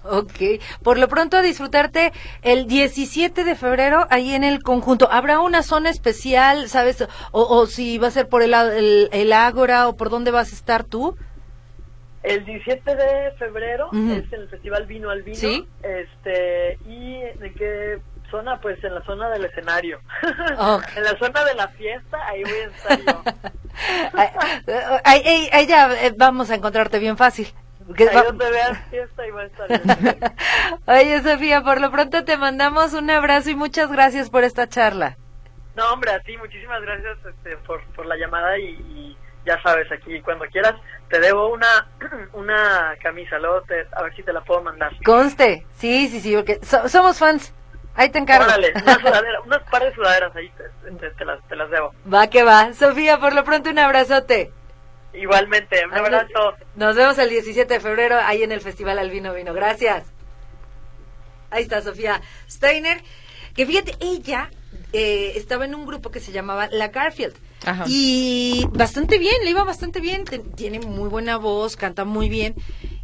Ok, 0.09 0.61
por 0.83 0.97
lo 0.97 1.07
pronto 1.07 1.41
disfrutarte 1.41 2.11
el 2.41 2.67
17 2.67 3.43
de 3.43 3.55
febrero 3.55 4.07
ahí 4.09 4.33
en 4.33 4.43
el 4.43 4.63
conjunto. 4.63 5.09
¿Habrá 5.11 5.39
una 5.39 5.63
zona 5.63 5.89
especial, 5.89 6.69
sabes? 6.69 7.01
O, 7.31 7.41
o 7.41 7.67
si 7.67 7.97
va 7.97 8.07
a 8.07 8.11
ser 8.11 8.29
por 8.29 8.41
el, 8.41 8.53
el, 8.53 9.09
el, 9.11 9.33
Ágora 9.33 9.87
o 9.87 9.95
por 9.95 10.09
dónde 10.09 10.31
vas 10.31 10.51
a 10.51 10.55
estar 10.55 10.83
tú. 10.83 11.17
El 12.23 12.43
17 12.45 12.95
de 12.95 13.31
febrero 13.37 13.89
es 13.93 14.31
el 14.33 14.49
Festival 14.49 14.85
Vino 14.85 15.09
al 15.09 15.23
Vino. 15.23 15.37
¿Sí? 15.37 15.67
Este, 15.81 16.77
¿Y 16.85 17.21
en 17.21 17.53
qué 17.53 17.99
zona? 18.29 18.59
Pues 18.59 18.83
en 18.83 18.95
la 18.95 19.03
zona 19.05 19.29
del 19.29 19.45
escenario. 19.45 20.01
en 20.95 21.03
la 21.03 21.17
zona 21.17 21.45
de 21.45 21.55
la 21.55 21.67
fiesta, 21.69 22.17
ahí 22.27 22.43
voy 22.43 22.51
a 22.51 22.65
estar 22.65 22.99
yo. 22.99 23.23
ahí, 25.05 25.21
ahí, 25.25 25.49
ahí 25.53 25.67
ya 25.67 26.05
eh, 26.05 26.13
vamos 26.17 26.49
a 26.49 26.55
encontrarte 26.55 26.99
bien 26.99 27.17
fácil. 27.17 27.47
Ahí 27.97 28.23
donde 28.25 28.51
veas 28.51 28.77
fiesta 28.89 29.27
y 29.27 29.31
va 29.31 29.41
a 29.41 29.45
estar 29.45 29.67
Oye, 30.87 31.21
Sofía, 31.21 31.63
por 31.63 31.79
lo 31.79 31.91
pronto 31.91 32.25
te 32.25 32.37
mandamos 32.37 32.93
un 32.93 33.09
abrazo 33.09 33.49
y 33.49 33.55
muchas 33.55 33.91
gracias 33.91 34.29
por 34.29 34.43
esta 34.43 34.67
charla. 34.67 35.17
No, 35.75 35.93
hombre, 35.93 36.11
a 36.11 36.19
ti 36.19 36.35
muchísimas 36.37 36.81
gracias 36.81 37.17
este, 37.25 37.55
por, 37.57 37.83
por 37.93 38.05
la 38.05 38.17
llamada 38.17 38.57
y, 38.57 38.69
y, 38.69 39.17
ya 39.45 39.61
sabes, 39.61 39.89
aquí 39.91 40.19
cuando 40.21 40.45
quieras 40.45 40.73
te 41.09 41.19
debo 41.19 41.49
una 41.49 41.87
una 42.33 42.95
camisa, 43.01 43.37
luego 43.39 43.61
te, 43.61 43.87
a 43.93 44.03
ver 44.03 44.15
si 44.15 44.23
te 44.23 44.33
la 44.33 44.41
puedo 44.41 44.61
mandar. 44.61 44.91
Conste, 45.05 45.65
sí, 45.75 46.09
sí, 46.09 46.19
sí, 46.19 46.35
porque 46.35 46.59
so, 46.63 46.89
somos 46.89 47.19
fans. 47.19 47.53
Ahí 47.95 48.09
te 48.09 48.19
encargo. 48.19 48.45
Órale, 48.45 48.73
una 48.75 48.95
sudadera, 48.99 49.41
unas 49.41 49.63
par 49.69 49.83
de 49.83 49.93
sudaderas 49.95 50.35
ahí 50.35 50.51
te, 50.51 50.91
te, 50.91 51.09
te, 51.11 51.25
las, 51.25 51.41
te 51.47 51.55
las 51.55 51.69
debo. 51.69 51.93
Va 52.11 52.27
que 52.27 52.43
va. 52.43 52.73
Sofía, 52.73 53.19
por 53.19 53.33
lo 53.33 53.43
pronto 53.43 53.69
un 53.69 53.79
abrazote. 53.79 54.51
Igualmente, 55.17 55.85
un 55.85 55.93
abrazo. 55.93 56.55
Nos 56.75 56.95
vemos 56.95 57.17
el 57.17 57.29
17 57.29 57.73
de 57.73 57.79
febrero 57.79 58.17
ahí 58.23 58.43
en 58.43 58.51
el 58.51 58.61
Festival 58.61 58.99
Albino 58.99 59.33
Vino. 59.33 59.53
Gracias. 59.53 60.05
Ahí 61.49 61.63
está 61.63 61.81
Sofía 61.81 62.21
Steiner, 62.49 63.01
que 63.55 63.65
fíjate, 63.65 63.95
ella 63.99 64.51
eh, 64.93 65.33
estaba 65.35 65.65
en 65.65 65.75
un 65.75 65.85
grupo 65.85 66.11
que 66.11 66.19
se 66.19 66.31
llamaba 66.31 66.67
La 66.71 66.89
Garfield. 66.89 67.35
Ajá. 67.65 67.85
Y 67.87 68.65
bastante 68.71 69.17
bien, 69.17 69.35
le 69.43 69.49
iba 69.49 69.63
bastante 69.63 69.99
bien, 69.99 70.25
tiene 70.55 70.79
muy 70.79 71.09
buena 71.09 71.37
voz, 71.37 71.75
canta 71.75 72.05
muy 72.05 72.29
bien. 72.29 72.55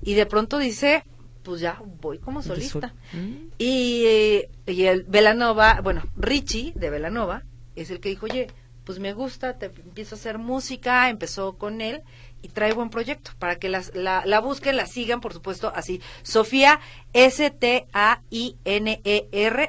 Y 0.01 0.13
de 0.13 0.25
pronto 0.25 0.59
dice, 0.59 1.03
pues 1.43 1.61
ya 1.61 1.81
voy 2.01 2.19
como 2.19 2.41
solista. 2.41 2.93
Mm. 3.13 3.47
Y, 3.57 4.03
eh, 4.05 4.49
y 4.67 4.83
el 4.85 5.03
Velanova, 5.03 5.81
bueno, 5.81 6.03
Richie 6.15 6.73
de 6.75 6.89
Velanova, 6.89 7.43
es 7.75 7.89
el 7.89 7.99
que 7.99 8.09
dijo, 8.09 8.25
oye, 8.25 8.47
pues 8.83 8.99
me 8.99 9.13
gusta, 9.13 9.57
te 9.57 9.67
empiezo 9.67 10.15
a 10.15 10.17
hacer 10.17 10.37
música, 10.37 11.09
empezó 11.09 11.57
con 11.57 11.81
él 11.81 12.01
y 12.41 12.49
trae 12.49 12.73
buen 12.73 12.89
proyecto 12.89 13.31
para 13.39 13.55
que 13.55 13.69
la, 13.69 13.81
la 13.93 14.39
busquen, 14.39 14.75
la 14.75 14.85
sigan, 14.85 15.21
por 15.21 15.33
supuesto, 15.33 15.71
así. 15.73 16.01
Sofía 16.23 16.79
S-T-A-I-N-E-R 17.13 17.81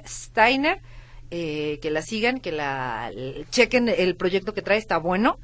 Steiner, 0.04 0.82
eh, 1.30 1.78
que 1.80 1.90
la 1.90 2.02
sigan, 2.02 2.40
que 2.40 2.52
la 2.52 3.12
chequen 3.50 3.88
el 3.88 4.16
proyecto 4.16 4.54
que 4.54 4.62
trae, 4.62 4.78
está 4.78 4.98
bueno. 4.98 5.38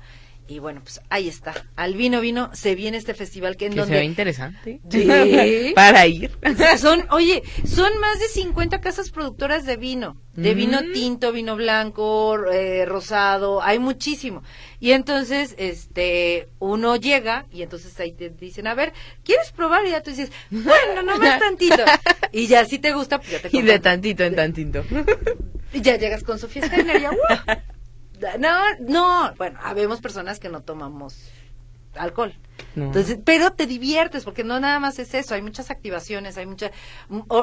Y 0.51 0.59
bueno, 0.59 0.81
pues 0.83 1.01
ahí 1.11 1.29
está. 1.29 1.55
Al 1.77 1.95
vino 1.95 2.21
vino 2.21 2.51
se 2.55 2.75
viene 2.75 2.97
este 2.97 3.15
festival 3.15 3.57
que 3.57 3.67
en 3.67 3.73
que 3.75 3.79
donde 3.79 3.95
se 3.95 4.01
ve 4.01 4.05
interesante. 4.05 4.81
Sí. 4.91 5.73
Para 5.77 6.09
ir. 6.09 6.33
son, 6.79 7.07
oye, 7.13 7.45
son 7.65 7.89
más 8.01 8.19
de 8.19 8.27
50 8.27 8.81
casas 8.81 9.11
productoras 9.11 9.65
de 9.65 9.77
vino, 9.77 10.21
de 10.35 10.53
Mm. 10.55 10.59
vino 10.59 10.81
tinto, 10.93 11.31
vino 11.33 11.55
blanco, 11.55 12.37
eh, 12.53 12.85
rosado, 12.85 13.63
hay 13.63 13.79
muchísimo. 13.79 14.43
Y 14.81 14.91
entonces, 14.91 15.55
este, 15.57 16.49
uno 16.59 16.97
llega 16.97 17.47
y 17.53 17.63
entonces 17.63 17.99
ahí 18.01 18.11
te 18.11 18.31
dicen, 18.31 18.67
a 18.67 18.75
ver, 18.75 18.93
¿quieres 19.23 19.53
probar? 19.53 19.87
Y 19.87 19.91
ya 19.91 20.03
tú 20.03 20.11
dices, 20.11 20.33
bueno, 20.51 21.03
nomás 21.05 21.39
tantito. 21.39 21.85
Y 22.33 22.49
ya 22.49 22.65
si 22.65 22.81
te 22.81 22.93
gusta, 22.93 23.19
pues 23.19 23.31
ya 23.31 23.39
te 23.41 23.49
Y 23.57 23.63
de 23.63 23.75
compras. 23.75 23.83
tantito 23.83 24.25
en 24.25 24.35
tantito. 24.35 24.83
Y 25.73 25.81
ya 25.81 25.97
llegas 25.97 26.25
con 26.25 26.41
Sofía 26.41 26.67
Steiner 26.67 26.97
y 26.97 27.03
ya, 27.03 27.11
¡uh! 27.13 27.17
No, 28.39 28.59
no, 28.81 29.35
bueno, 29.37 29.59
habemos 29.63 30.01
personas 30.01 30.39
que 30.39 30.49
no 30.49 30.63
tomamos 30.63 31.31
alcohol. 31.95 32.35
No. 32.75 32.87
Entonces, 32.87 33.19
pero 33.25 33.53
te 33.53 33.67
diviertes 33.67 34.25
porque 34.25 34.45
no 34.45 34.61
nada 34.61 34.79
más 34.79 34.99
es 34.99 35.15
eso, 35.15 35.35
hay 35.35 35.43
muchas 35.43 35.71
activaciones, 35.71 36.37
hay 36.37 36.47
mucha 36.47 36.71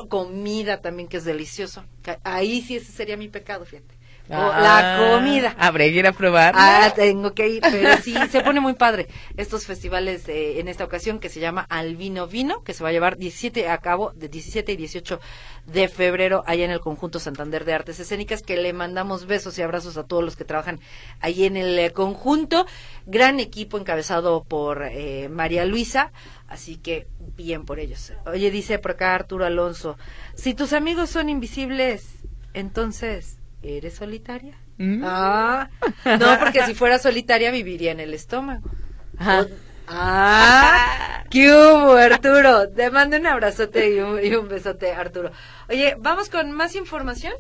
comida 0.10 0.82
también 0.82 1.10
que 1.10 1.18
es 1.18 1.26
delicioso. 1.26 1.84
Ahí 2.24 2.62
sí 2.62 2.78
ese 2.78 2.92
sería 2.92 3.18
mi 3.18 3.28
pecado, 3.28 3.66
fíjate. 3.66 3.97
La 4.30 4.96
Ah, 4.96 5.16
comida. 5.18 5.56
Habrá 5.58 5.86
que 5.86 5.92
ir 5.92 6.08
a 6.08 6.12
probar. 6.12 6.54
Ah, 6.58 6.92
tengo 6.96 7.34
que 7.34 7.48
ir, 7.48 7.62
pero 7.62 7.98
sí, 8.04 8.14
se 8.30 8.42
pone 8.42 8.60
muy 8.60 8.74
padre 8.74 9.08
estos 9.38 9.66
festivales 9.66 10.28
eh, 10.28 10.60
en 10.60 10.68
esta 10.68 10.84
ocasión 10.84 11.20
que 11.20 11.30
se 11.30 11.40
llama 11.40 11.66
Albino 11.70 12.28
Vino, 12.28 12.64
que 12.64 12.74
se 12.74 12.84
va 12.84 12.90
a 12.90 12.92
llevar 12.92 13.18
17 13.18 13.70
a 13.70 13.78
cabo 13.78 14.12
de 14.16 14.28
17 14.28 14.72
y 14.74 14.76
18 14.78 15.20
de 15.66 15.88
febrero 15.88 16.44
allá 16.46 16.66
en 16.66 16.72
el 16.72 16.80
conjunto 16.80 17.20
Santander 17.20 17.64
de 17.66 17.74
Artes 17.74 18.00
Escénicas, 18.00 18.42
que 18.42 18.58
le 18.58 18.74
mandamos 18.74 19.26
besos 19.28 19.58
y 19.58 19.62
abrazos 19.62 19.98
a 19.98 20.04
todos 20.04 20.24
los 20.24 20.36
que 20.36 20.46
trabajan 20.46 20.80
ahí 21.22 21.46
en 21.46 21.56
el 21.58 21.78
eh, 21.80 21.92
conjunto. 21.92 22.66
Gran 23.06 23.40
equipo 23.40 23.78
encabezado 23.78 24.44
por 24.44 24.84
eh, 24.84 25.30
María 25.30 25.64
Luisa, 25.66 26.12
así 26.48 26.76
que 26.78 27.08
bien 27.36 27.64
por 27.66 27.80
ellos. 27.80 28.12
Oye, 28.26 28.52
dice 28.52 28.80
por 28.80 28.92
acá 28.92 29.16
Arturo 29.16 29.46
Alonso, 29.46 29.98
si 30.36 30.54
tus 30.54 30.74
amigos 30.74 31.10
son 31.10 31.30
invisibles, 31.30 32.06
entonces, 32.54 33.37
¿eres 33.64 33.96
solitaria? 33.96 34.56
Mm. 34.78 35.02
Ah, 35.04 35.70
no, 36.06 36.40
porque 36.40 36.64
si 36.66 36.74
fuera 36.76 37.00
solitaria 37.00 37.52
viviría 37.52 37.92
en 37.92 38.00
el 38.00 38.14
estómago. 38.14 38.70
Ajá. 39.18 39.42
O- 39.42 39.48
Ah, 39.90 41.24
¿qué 41.30 41.50
hubo, 41.50 41.94
Arturo? 41.94 42.68
Te 42.70 42.92
mando 42.92 43.16
un 43.16 43.26
abrazote 43.26 43.96
y 43.96 44.00
un, 44.00 44.20
y 44.24 44.36
un 44.36 44.50
besote, 44.50 44.92
Arturo. 44.92 45.32
Oye, 45.70 45.96
¿vamos 45.98 46.28
con 46.30 46.52
más 46.52 46.76
información? 46.76 47.34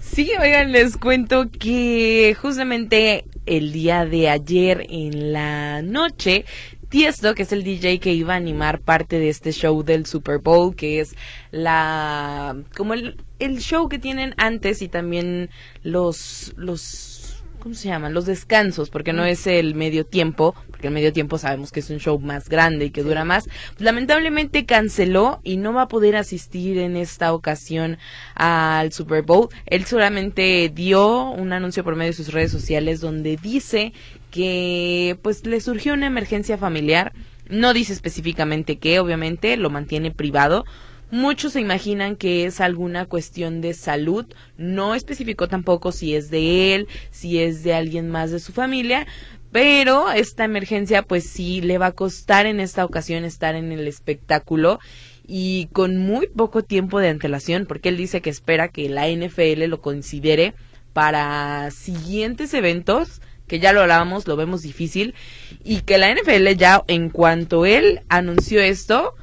Sí, 0.00 0.32
oigan, 0.40 0.72
les 0.72 0.96
cuento 0.96 1.50
que 1.50 2.34
justamente 2.40 3.26
el 3.44 3.72
día 3.72 4.06
de 4.06 4.30
ayer 4.30 4.86
en 4.88 5.34
la 5.34 5.82
noche, 5.82 6.46
Tiesto, 6.88 7.34
que 7.34 7.42
es 7.42 7.52
el 7.52 7.64
DJ 7.64 7.98
que 7.98 8.12
iba 8.12 8.34
a 8.34 8.36
animar 8.36 8.80
parte 8.80 9.18
de 9.18 9.28
este 9.28 9.52
show 9.52 9.82
del 9.82 10.06
Super 10.06 10.38
Bowl, 10.38 10.76
que 10.76 11.00
es 11.00 11.16
la 11.50 12.56
como 12.76 12.94
el, 12.94 13.16
el 13.38 13.58
show 13.58 13.88
que 13.88 13.98
tienen 13.98 14.34
antes 14.36 14.82
y 14.82 14.88
también 14.88 15.50
los 15.82 16.52
los 16.56 17.25
¿cómo 17.66 17.74
se 17.74 17.88
llaman? 17.88 18.14
Los 18.14 18.26
descansos, 18.26 18.90
porque 18.90 19.12
no 19.12 19.24
es 19.24 19.44
el 19.48 19.74
medio 19.74 20.06
tiempo, 20.06 20.54
porque 20.70 20.86
el 20.86 20.94
medio 20.94 21.12
tiempo 21.12 21.36
sabemos 21.36 21.72
que 21.72 21.80
es 21.80 21.90
un 21.90 21.98
show 21.98 22.16
más 22.20 22.48
grande 22.48 22.84
y 22.84 22.90
que 22.90 23.02
dura 23.02 23.24
más. 23.24 23.48
Lamentablemente 23.78 24.66
canceló 24.66 25.40
y 25.42 25.56
no 25.56 25.72
va 25.72 25.82
a 25.82 25.88
poder 25.88 26.14
asistir 26.14 26.78
en 26.78 26.96
esta 26.96 27.32
ocasión 27.32 27.98
al 28.36 28.92
Super 28.92 29.22
Bowl. 29.22 29.48
Él 29.66 29.84
solamente 29.84 30.70
dio 30.72 31.28
un 31.30 31.52
anuncio 31.52 31.82
por 31.82 31.96
medio 31.96 32.12
de 32.12 32.16
sus 32.16 32.32
redes 32.32 32.52
sociales 32.52 33.00
donde 33.00 33.36
dice 33.36 33.92
que 34.30 35.18
pues 35.22 35.44
le 35.44 35.60
surgió 35.60 35.94
una 35.94 36.06
emergencia 36.06 36.58
familiar. 36.58 37.14
No 37.48 37.72
dice 37.72 37.94
específicamente 37.94 38.78
qué, 38.78 39.00
obviamente, 39.00 39.56
lo 39.56 39.70
mantiene 39.70 40.12
privado. 40.12 40.66
Muchos 41.10 41.52
se 41.52 41.60
imaginan 41.60 42.16
que 42.16 42.46
es 42.46 42.60
alguna 42.60 43.06
cuestión 43.06 43.60
de 43.60 43.74
salud, 43.74 44.26
no 44.56 44.94
especificó 44.94 45.46
tampoco 45.46 45.92
si 45.92 46.16
es 46.16 46.30
de 46.30 46.74
él, 46.74 46.88
si 47.10 47.38
es 47.40 47.62
de 47.62 47.74
alguien 47.74 48.10
más 48.10 48.32
de 48.32 48.40
su 48.40 48.52
familia, 48.52 49.06
pero 49.52 50.10
esta 50.10 50.44
emergencia 50.44 51.02
pues 51.02 51.24
sí 51.24 51.60
le 51.60 51.78
va 51.78 51.86
a 51.86 51.92
costar 51.92 52.46
en 52.46 52.58
esta 52.58 52.84
ocasión 52.84 53.24
estar 53.24 53.54
en 53.54 53.70
el 53.70 53.86
espectáculo 53.86 54.80
y 55.26 55.68
con 55.72 55.96
muy 55.96 56.26
poco 56.26 56.62
tiempo 56.62 57.00
de 57.00 57.08
antelación, 57.08 57.66
porque 57.66 57.88
él 57.88 57.96
dice 57.96 58.20
que 58.20 58.30
espera 58.30 58.68
que 58.68 58.88
la 58.88 59.08
NFL 59.08 59.64
lo 59.66 59.80
considere 59.80 60.54
para 60.92 61.70
siguientes 61.70 62.52
eventos, 62.54 63.20
que 63.46 63.60
ya 63.60 63.72
lo 63.72 63.80
hablábamos, 63.80 64.26
lo 64.26 64.36
vemos 64.36 64.62
difícil, 64.62 65.14
y 65.62 65.82
que 65.82 65.98
la 65.98 66.12
NFL 66.12 66.48
ya 66.56 66.82
en 66.88 67.10
cuanto 67.10 67.64
él 67.64 68.00
anunció 68.08 68.60
esto, 68.60 69.14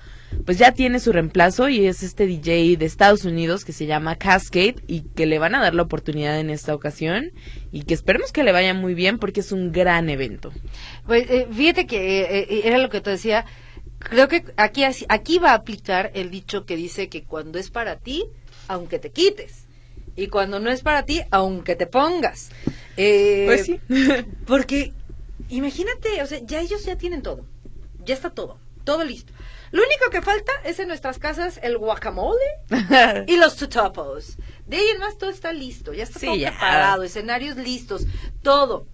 pues 0.45 0.57
ya 0.57 0.71
tiene 0.71 0.99
su 0.99 1.11
reemplazo 1.11 1.69
y 1.69 1.85
es 1.85 2.03
este 2.03 2.25
DJ 2.25 2.77
de 2.77 2.85
Estados 2.85 3.25
Unidos 3.25 3.65
que 3.65 3.71
se 3.71 3.85
llama 3.85 4.15
Cascade 4.15 4.75
y 4.87 5.01
que 5.01 5.25
le 5.25 5.39
van 5.39 5.55
a 5.55 5.61
dar 5.61 5.75
la 5.75 5.83
oportunidad 5.83 6.39
en 6.39 6.49
esta 6.49 6.75
ocasión 6.75 7.31
y 7.71 7.83
que 7.83 7.93
esperemos 7.93 8.31
que 8.31 8.43
le 8.43 8.51
vaya 8.51 8.73
muy 8.73 8.93
bien 8.93 9.19
porque 9.19 9.39
es 9.39 9.51
un 9.51 9.71
gran 9.71 10.09
evento. 10.09 10.51
Pues 11.05 11.29
eh, 11.29 11.47
fíjate 11.51 11.87
que 11.87 12.21
eh, 12.21 12.47
eh, 12.49 12.61
era 12.65 12.77
lo 12.77 12.89
que 12.89 13.01
te 13.01 13.11
decía, 13.11 13.45
creo 13.99 14.27
que 14.27 14.43
aquí, 14.57 14.83
aquí 14.83 15.37
va 15.39 15.51
a 15.51 15.55
aplicar 15.55 16.11
el 16.13 16.29
dicho 16.29 16.65
que 16.65 16.75
dice 16.75 17.09
que 17.09 17.23
cuando 17.23 17.59
es 17.59 17.69
para 17.69 17.97
ti, 17.97 18.25
aunque 18.67 18.99
te 18.99 19.11
quites. 19.11 19.63
Y 20.15 20.27
cuando 20.27 20.59
no 20.59 20.69
es 20.69 20.81
para 20.81 21.05
ti, 21.05 21.21
aunque 21.31 21.75
te 21.75 21.87
pongas. 21.87 22.51
pues 22.95 23.65
sí. 23.65 23.79
porque 24.45 24.93
imagínate, 25.49 26.21
o 26.21 26.27
sea, 26.27 26.39
ya 26.43 26.61
ellos 26.61 26.85
ya 26.85 26.97
tienen 26.97 27.21
todo. 27.21 27.45
Ya 28.05 28.13
está 28.13 28.29
todo. 28.29 28.57
Todo 28.83 29.03
listo. 29.03 29.33
Lo 29.73 29.81
único 29.81 30.11
que 30.11 30.21
falta 30.21 30.51
es 30.63 30.77
en 30.77 30.87
nuestras 30.87 31.17
casas 31.17 31.59
el 31.63 31.79
guacamole 31.79 32.37
y 33.27 33.37
los 33.37 33.55
tutopos. 33.55 34.37
De 34.67 34.77
ahí 34.77 34.87
en 34.93 34.99
más 34.99 35.17
todo 35.17 35.31
está 35.31 35.51
listo, 35.51 35.93
ya 35.93 36.03
está 36.03 36.19
todo 36.19 36.35
preparado, 36.35 37.01
escenarios 37.01 37.57
listos, 37.57 38.05
todo. 38.43 38.85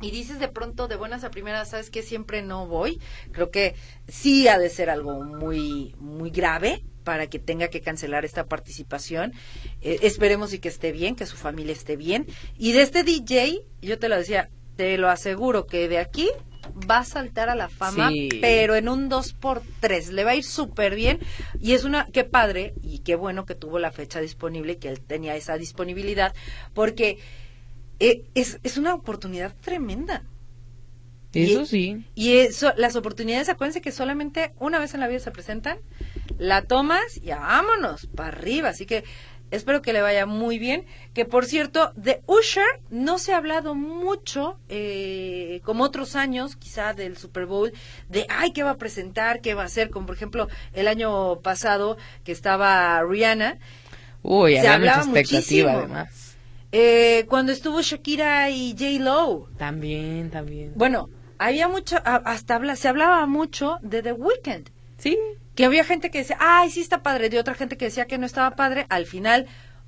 Y 0.00 0.12
dices 0.12 0.38
de 0.38 0.46
pronto, 0.46 0.86
de 0.86 0.94
buenas 0.94 1.24
a 1.24 1.32
primeras, 1.32 1.70
¿sabes 1.70 1.90
que 1.90 2.02
Siempre 2.02 2.42
no 2.42 2.68
voy. 2.68 3.00
Creo 3.32 3.50
que 3.50 3.74
sí 4.06 4.46
ha 4.46 4.56
de 4.56 4.70
ser 4.70 4.88
algo 4.88 5.24
muy, 5.24 5.96
muy 5.98 6.30
grave 6.30 6.84
para 7.02 7.26
que 7.26 7.40
tenga 7.40 7.66
que 7.66 7.80
cancelar 7.80 8.24
esta 8.24 8.46
participación. 8.46 9.32
Eh, 9.80 9.98
esperemos 10.02 10.52
y 10.52 10.60
que 10.60 10.68
esté 10.68 10.92
bien, 10.92 11.16
que 11.16 11.26
su 11.26 11.36
familia 11.36 11.72
esté 11.72 11.96
bien. 11.96 12.28
Y 12.56 12.70
de 12.70 12.82
este 12.82 13.02
DJ, 13.02 13.62
yo 13.82 13.98
te 13.98 14.08
lo 14.08 14.16
decía, 14.16 14.48
te 14.76 14.96
lo 14.96 15.10
aseguro 15.10 15.66
que 15.66 15.88
de 15.88 15.98
aquí 15.98 16.30
va 16.90 16.98
a 16.98 17.04
saltar 17.04 17.48
a 17.48 17.54
la 17.54 17.68
fama, 17.68 18.10
pero 18.40 18.74
en 18.74 18.88
un 18.88 19.08
2 19.08 19.32
por 19.34 19.62
3 19.80 20.12
le 20.12 20.24
va 20.24 20.32
a 20.32 20.36
ir 20.36 20.44
súper 20.44 20.94
bien 20.94 21.18
y 21.60 21.72
es 21.72 21.84
una, 21.84 22.06
qué 22.06 22.24
padre 22.24 22.74
y 22.82 23.00
qué 23.00 23.14
bueno 23.16 23.46
que 23.46 23.54
tuvo 23.54 23.78
la 23.78 23.92
fecha 23.92 24.20
disponible 24.20 24.74
y 24.74 24.76
que 24.76 24.88
él 24.88 25.00
tenía 25.00 25.36
esa 25.36 25.56
disponibilidad, 25.56 26.34
porque 26.72 27.18
eh, 28.00 28.24
es, 28.34 28.60
es 28.62 28.76
una 28.76 28.94
oportunidad 28.94 29.54
tremenda. 29.60 30.24
Eso 31.32 31.66
sí. 31.66 32.04
Y 32.14 32.36
eso, 32.36 32.72
las 32.76 32.94
oportunidades, 32.96 33.48
acuérdense 33.48 33.80
que 33.80 33.90
solamente 33.90 34.52
una 34.58 34.78
vez 34.78 34.94
en 34.94 35.00
la 35.00 35.08
vida 35.08 35.18
se 35.18 35.32
presentan, 35.32 35.78
la 36.38 36.62
tomas 36.62 37.16
y 37.16 37.30
vámonos, 37.30 38.06
para 38.14 38.28
arriba. 38.28 38.68
Así 38.68 38.86
que 38.86 39.04
Espero 39.54 39.82
que 39.82 39.92
le 39.92 40.02
vaya 40.02 40.26
muy 40.26 40.58
bien. 40.58 40.84
Que 41.12 41.24
por 41.24 41.46
cierto, 41.46 41.92
de 41.94 42.22
Usher 42.26 42.66
no 42.90 43.18
se 43.18 43.32
ha 43.32 43.36
hablado 43.36 43.74
mucho, 43.76 44.58
eh, 44.68 45.60
como 45.64 45.84
otros 45.84 46.16
años, 46.16 46.56
quizá 46.56 46.92
del 46.92 47.16
Super 47.16 47.46
Bowl, 47.46 47.72
de 48.08 48.26
ay, 48.28 48.52
¿qué 48.52 48.64
va 48.64 48.70
a 48.70 48.78
presentar? 48.78 49.40
¿Qué 49.40 49.54
va 49.54 49.62
a 49.62 49.66
hacer? 49.66 49.90
Como 49.90 50.06
por 50.06 50.16
ejemplo 50.16 50.48
el 50.72 50.88
año 50.88 51.40
pasado 51.40 51.96
que 52.24 52.32
estaba 52.32 53.00
Rihanna. 53.04 53.58
Uy, 54.22 54.58
se 54.58 54.66
hablaba 54.66 55.04
muchísimo. 55.04 55.68
además. 55.68 56.36
Eh, 56.72 57.24
cuando 57.28 57.52
estuvo 57.52 57.80
Shakira 57.80 58.50
y 58.50 58.72
J. 58.72 59.04
Lo. 59.04 59.48
También, 59.56 60.30
también. 60.30 60.72
Bueno, 60.74 61.08
había 61.38 61.68
mucho, 61.68 61.96
hasta 62.04 62.56
habla, 62.56 62.74
se 62.74 62.88
hablaba 62.88 63.24
mucho 63.26 63.78
de 63.82 64.02
The 64.02 64.12
Weeknd. 64.12 64.70
Sí 64.98 65.16
que 65.54 65.64
había 65.64 65.84
gente 65.84 66.10
que 66.10 66.18
decía, 66.18 66.36
ay, 66.40 66.70
sí 66.70 66.80
está 66.80 67.02
padre, 67.02 67.28
de 67.28 67.38
otra 67.38 67.54
gente 67.54 67.76
que 67.76 67.86
decía 67.86 68.06
que 68.06 68.18
no 68.18 68.26
estaba 68.26 68.56
padre, 68.56 68.86
al 68.88 69.06
final 69.06 69.46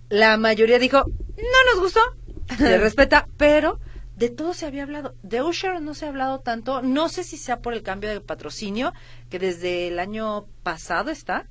la 0.08 0.36
mayoría 0.36 0.78
dijo, 0.78 0.98
no 0.98 1.72
nos 1.72 1.80
gustó, 1.80 2.00
se 2.56 2.78
respeta, 2.78 3.28
pero 3.36 3.80
de 4.16 4.30
todo 4.30 4.54
se 4.54 4.66
había 4.66 4.84
hablado. 4.84 5.14
De 5.22 5.42
Usher 5.42 5.80
no 5.80 5.94
se 5.94 6.06
ha 6.06 6.08
hablado 6.08 6.40
tanto, 6.40 6.82
no 6.82 7.08
sé 7.08 7.24
si 7.24 7.36
sea 7.36 7.60
por 7.60 7.74
el 7.74 7.82
cambio 7.82 8.10
de 8.10 8.20
patrocinio, 8.20 8.92
que 9.30 9.38
desde 9.38 9.88
el 9.88 9.98
año 9.98 10.46
pasado 10.62 11.10
está, 11.10 11.46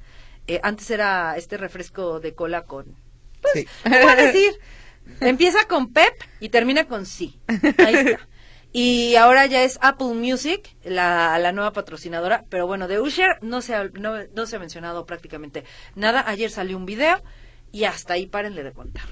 eh, 0.47 0.59
antes 0.63 0.89
era 0.89 1.35
este 1.37 1.57
refresco 1.57 2.19
de 2.19 2.33
cola 2.33 2.63
con, 2.63 2.95
pues, 3.41 3.67
¿cómo 3.83 4.15
decir? 4.15 4.53
Empieza 5.19 5.59
con 5.67 5.93
Pep 5.93 6.13
y 6.39 6.49
termina 6.49 6.85
con 6.85 7.05
sí. 7.05 7.39
Ahí 7.77 7.95
está. 7.95 8.27
Y 8.77 9.15
ahora 9.15 9.45
ya 9.45 9.63
es 9.63 9.79
Apple 9.81 10.15
Music, 10.15 10.75
la, 10.83 11.39
la 11.39 11.53
nueva 11.53 11.71
patrocinadora. 11.71 12.43
Pero 12.49 12.67
bueno, 12.67 12.89
de 12.89 12.99
Usher 12.99 13.37
no 13.41 13.61
se, 13.61 13.73
ha, 13.73 13.85
no, 13.85 14.15
no 14.35 14.45
se 14.45 14.57
ha 14.57 14.59
mencionado 14.59 15.05
prácticamente 15.05 15.63
nada. 15.95 16.25
Ayer 16.27 16.51
salió 16.51 16.75
un 16.75 16.85
video 16.85 17.23
y 17.71 17.85
hasta 17.85 18.15
ahí 18.15 18.25
párenle 18.25 18.63
de 18.63 18.73
contar. 18.73 19.05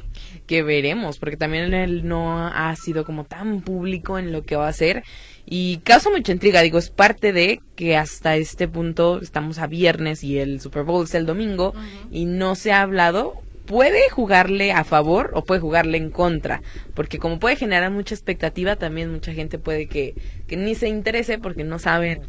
Que 0.48 0.63
veremos, 0.63 1.17
porque 1.17 1.38
también 1.38 1.74
él 1.74 2.05
no 2.05 2.46
ha 2.46 2.75
sido 2.75 3.05
como 3.05 3.24
tan 3.24 3.62
público 3.62 4.20
en 4.20 4.34
lo 4.34 4.43
que 4.43 4.58
va 4.58 4.65
a 4.65 4.69
hacer. 4.69 5.06
Y 5.45 5.78
causa 5.78 6.10
mucha 6.10 6.34
intriga, 6.34 6.60
digo, 6.60 6.78
es 6.78 6.89
parte 6.89 7.32
de 7.32 7.62
que 7.78 7.95
hasta 7.95 8.36
este 8.36 8.67
punto 8.67 9.21
estamos 9.21 9.60
a 9.60 9.67
viernes 9.67 10.26
y 10.26 10.39
el 10.39 10.60
Super 10.60 10.84
Bowl 10.84 11.06
es 11.06 11.15
el 11.15 11.26
domingo 11.26 11.73
y 12.12 12.26
no 12.26 12.56
se 12.56 12.73
ha 12.73 12.82
hablado 12.82 13.41
puede 13.65 14.10
jugarle 14.10 14.71
a 14.71 14.84
favor 14.84 15.32
o 15.34 15.43
puede 15.43 15.62
jugarle 15.62 15.97
en 15.97 16.10
contra, 16.10 16.62
porque 16.93 17.19
como 17.19 17.39
puede 17.39 17.56
generar 17.56 17.91
mucha 17.91 18.15
expectativa, 18.15 18.76
también 18.76 19.12
mucha 19.12 19.34
gente 19.34 19.58
puede 19.58 19.88
que, 19.88 20.15
que 20.47 20.58
ni 20.58 20.76
se 20.76 20.88
interese 20.88 21.38
porque 21.38 21.63
no 21.63 21.80
saben 21.80 22.21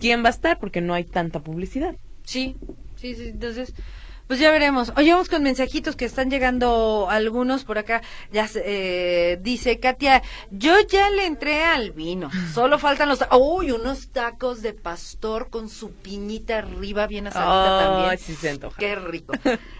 quién 0.00 0.22
va 0.24 0.28
a 0.28 0.30
estar, 0.30 0.58
porque 0.58 0.80
no 0.80 0.94
hay 0.94 1.04
tanta 1.04 1.40
publicidad. 1.40 1.94
Sí, 2.24 2.56
sí, 2.96 3.14
sí, 3.14 3.28
entonces 3.28 3.74
pues 4.32 4.40
ya 4.40 4.50
veremos. 4.50 4.94
Oye, 4.96 5.12
vamos 5.12 5.28
con 5.28 5.42
mensajitos 5.42 5.94
que 5.94 6.06
están 6.06 6.30
llegando 6.30 7.06
algunos 7.10 7.64
por 7.64 7.76
acá. 7.76 8.00
Ya 8.32 8.48
eh, 8.54 9.38
dice 9.42 9.78
Katia, 9.78 10.22
yo 10.50 10.72
ya 10.88 11.10
le 11.10 11.26
entré 11.26 11.64
al 11.64 11.90
vino. 11.90 12.30
Solo 12.54 12.78
faltan 12.78 13.10
los... 13.10 13.22
Uy, 13.30 13.72
unos 13.72 14.08
tacos 14.08 14.62
de 14.62 14.72
pastor 14.72 15.50
con 15.50 15.68
su 15.68 15.92
piñita 15.92 16.60
arriba 16.60 17.06
bien 17.06 17.26
asadita 17.26 17.78
también. 17.78 18.18
Sí 18.18 18.34
se 18.34 18.48
antoja. 18.48 18.74
Qué 18.78 18.94
rico. 18.94 19.34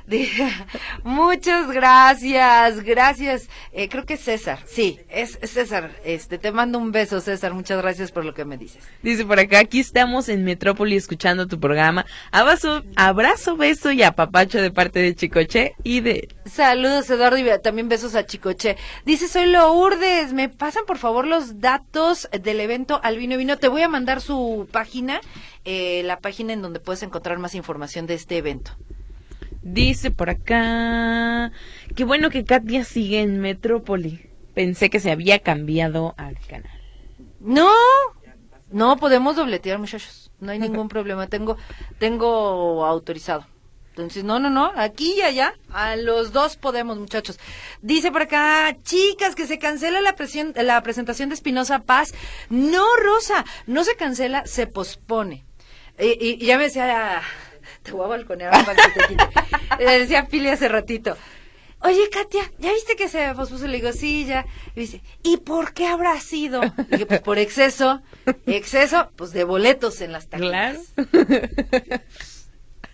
Muchas 1.02 1.70
gracias, 1.70 2.82
gracias. 2.82 3.48
Eh, 3.72 3.88
creo 3.88 4.04
que 4.04 4.14
es 4.14 4.20
César. 4.20 4.58
Sí, 4.66 5.00
es, 5.08 5.38
César. 5.44 5.92
Este, 6.04 6.36
te 6.36 6.52
mando 6.52 6.76
un 6.76 6.92
beso, 6.92 7.22
César. 7.22 7.54
Muchas 7.54 7.80
gracias 7.80 8.12
por 8.12 8.26
lo 8.26 8.34
que 8.34 8.44
me 8.44 8.58
dices. 8.58 8.84
Dice 9.02 9.24
por 9.24 9.40
acá, 9.40 9.60
aquí 9.60 9.80
estamos 9.80 10.28
en 10.28 10.44
Metrópoli 10.44 10.94
escuchando 10.94 11.46
tu 11.46 11.58
programa. 11.58 12.04
Abrazo, 12.32 12.84
abrazo, 12.96 13.56
beso 13.56 13.92
y 13.92 14.02
a 14.02 14.12
papá 14.12 14.41
de 14.48 14.70
parte 14.70 15.00
de 15.00 15.14
Chicoche 15.14 15.74
y 15.84 16.00
de... 16.00 16.28
Saludos 16.44 17.08
Eduardo 17.10 17.38
y 17.38 17.44
también 17.62 17.88
besos 17.88 18.14
a 18.14 18.26
Chicoche. 18.26 18.76
Dice, 19.04 19.28
soy 19.28 19.46
Lourdes, 19.46 20.32
me 20.32 20.48
pasan 20.48 20.84
por 20.86 20.98
favor 20.98 21.26
los 21.26 21.60
datos 21.60 22.28
del 22.42 22.60
evento 22.60 23.00
Albino 23.02 23.36
Vino. 23.36 23.56
Te 23.58 23.68
voy 23.68 23.82
a 23.82 23.88
mandar 23.88 24.20
su 24.20 24.68
página, 24.70 25.20
eh, 25.64 26.02
la 26.04 26.18
página 26.18 26.52
en 26.52 26.62
donde 26.62 26.80
puedes 26.80 27.02
encontrar 27.02 27.38
más 27.38 27.54
información 27.54 28.06
de 28.06 28.14
este 28.14 28.38
evento. 28.38 28.72
Dice 29.62 30.10
por 30.10 30.28
acá, 30.28 31.52
qué 31.94 32.04
bueno 32.04 32.30
que 32.30 32.44
Katia 32.44 32.84
sigue 32.84 33.20
en 33.20 33.40
Metrópoli. 33.40 34.28
Pensé 34.54 34.90
que 34.90 35.00
se 35.00 35.12
había 35.12 35.38
cambiado 35.38 36.14
al 36.16 36.36
canal. 36.46 36.80
No, 37.38 37.70
no 38.70 38.96
podemos 38.96 39.36
dobletear 39.36 39.78
muchachos. 39.78 40.30
No 40.40 40.50
hay 40.50 40.58
ningún 40.58 40.88
problema. 40.90 41.28
Tengo, 41.28 41.56
tengo 41.98 42.84
autorizado. 42.84 43.46
Entonces, 43.92 44.24
no, 44.24 44.38
no, 44.38 44.48
no, 44.48 44.72
aquí 44.74 45.16
y 45.18 45.20
allá, 45.20 45.52
a 45.70 45.96
los 45.96 46.32
dos 46.32 46.56
podemos, 46.56 46.98
muchachos. 46.98 47.38
Dice 47.82 48.10
por 48.10 48.22
acá, 48.22 48.74
chicas, 48.82 49.34
que 49.34 49.46
se 49.46 49.58
cancela 49.58 50.00
la, 50.00 50.14
la 50.62 50.82
presentación 50.82 51.28
de 51.28 51.34
Espinosa 51.34 51.80
Paz. 51.80 52.14
No, 52.48 52.86
Rosa, 52.96 53.44
no 53.66 53.84
se 53.84 53.94
cancela, 53.94 54.46
se 54.46 54.66
pospone. 54.66 55.44
Y, 55.98 56.38
ya 56.38 56.56
me 56.56 56.64
decía, 56.64 57.20
te 57.82 57.92
voy 57.92 58.06
a 58.06 58.08
balconear 58.08 58.64
para 58.64 58.82
que 58.82 58.98
te 58.98 59.08
quite. 59.08 59.28
Le 59.84 59.98
decía 59.98 60.26
Pili 60.26 60.48
hace 60.48 60.68
ratito. 60.68 61.14
Oye, 61.80 62.08
Katia, 62.10 62.50
¿ya 62.58 62.72
viste 62.72 62.96
que 62.96 63.08
se 63.08 63.34
pospuso? 63.34 63.66
Le 63.66 63.76
digo, 63.76 63.92
sí, 63.92 64.24
ya. 64.24 64.46
Y 64.74 64.80
dice, 64.80 65.02
¿y 65.22 65.36
por 65.36 65.74
qué 65.74 65.86
habrá 65.86 66.18
sido? 66.18 66.62
Le 66.62 66.86
dije, 66.90 67.06
pues 67.06 67.20
por 67.20 67.38
exceso. 67.38 68.00
Exceso, 68.46 69.10
pues 69.16 69.32
de 69.32 69.44
boletos 69.44 70.00
en 70.00 70.12
las 70.12 70.28
taquillas. 70.28 70.78
Claro 70.94 72.00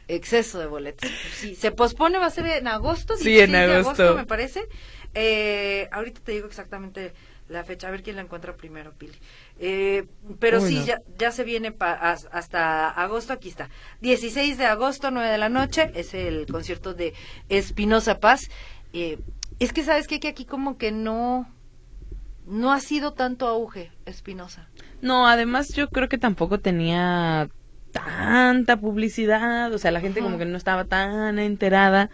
exceso 0.08 0.58
de 0.58 0.66
boletos. 0.66 1.08
Sí, 1.34 1.54
se 1.54 1.70
pospone, 1.70 2.18
va 2.18 2.26
a 2.26 2.30
ser 2.30 2.46
en 2.46 2.66
agosto. 2.66 3.16
Sí, 3.16 3.38
en 3.38 3.54
agosto. 3.54 4.16
me 4.16 4.26
parece. 4.26 4.66
Eh, 5.14 5.88
ahorita 5.92 6.20
te 6.22 6.32
digo 6.32 6.46
exactamente 6.46 7.12
la 7.48 7.64
fecha, 7.64 7.88
a 7.88 7.90
ver 7.90 8.02
quién 8.02 8.16
la 8.16 8.22
encuentra 8.22 8.56
primero, 8.56 8.92
Pili. 8.92 9.16
Eh, 9.58 10.06
pero 10.38 10.60
sí, 10.60 10.84
ya, 10.84 11.00
ya 11.18 11.30
se 11.32 11.44
viene 11.44 11.74
hasta 11.78 12.90
agosto, 12.90 13.32
aquí 13.32 13.48
está. 13.48 13.70
16 14.00 14.58
de 14.58 14.66
agosto, 14.66 15.10
9 15.10 15.30
de 15.30 15.38
la 15.38 15.48
noche, 15.48 15.90
es 15.94 16.12
el 16.14 16.46
concierto 16.46 16.94
de 16.94 17.14
Espinosa 17.48 18.20
Paz. 18.20 18.50
Eh, 18.92 19.18
es 19.58 19.72
que, 19.72 19.82
¿sabes 19.82 20.06
qué? 20.06 20.20
Que 20.20 20.28
aquí 20.28 20.44
como 20.44 20.76
que 20.76 20.92
no, 20.92 21.50
no 22.46 22.72
ha 22.72 22.80
sido 22.80 23.14
tanto 23.14 23.46
auge 23.46 23.90
Espinosa. 24.04 24.68
No, 25.00 25.26
además 25.26 25.74
yo 25.74 25.88
creo 25.88 26.08
que 26.08 26.18
tampoco 26.18 26.58
tenía 26.60 27.48
tanta 27.92 28.76
publicidad, 28.78 29.72
o 29.72 29.78
sea, 29.78 29.90
la 29.90 30.00
gente 30.00 30.20
como 30.20 30.38
que 30.38 30.44
no 30.44 30.56
estaba 30.56 30.84
tan 30.84 31.38
enterada 31.38 32.10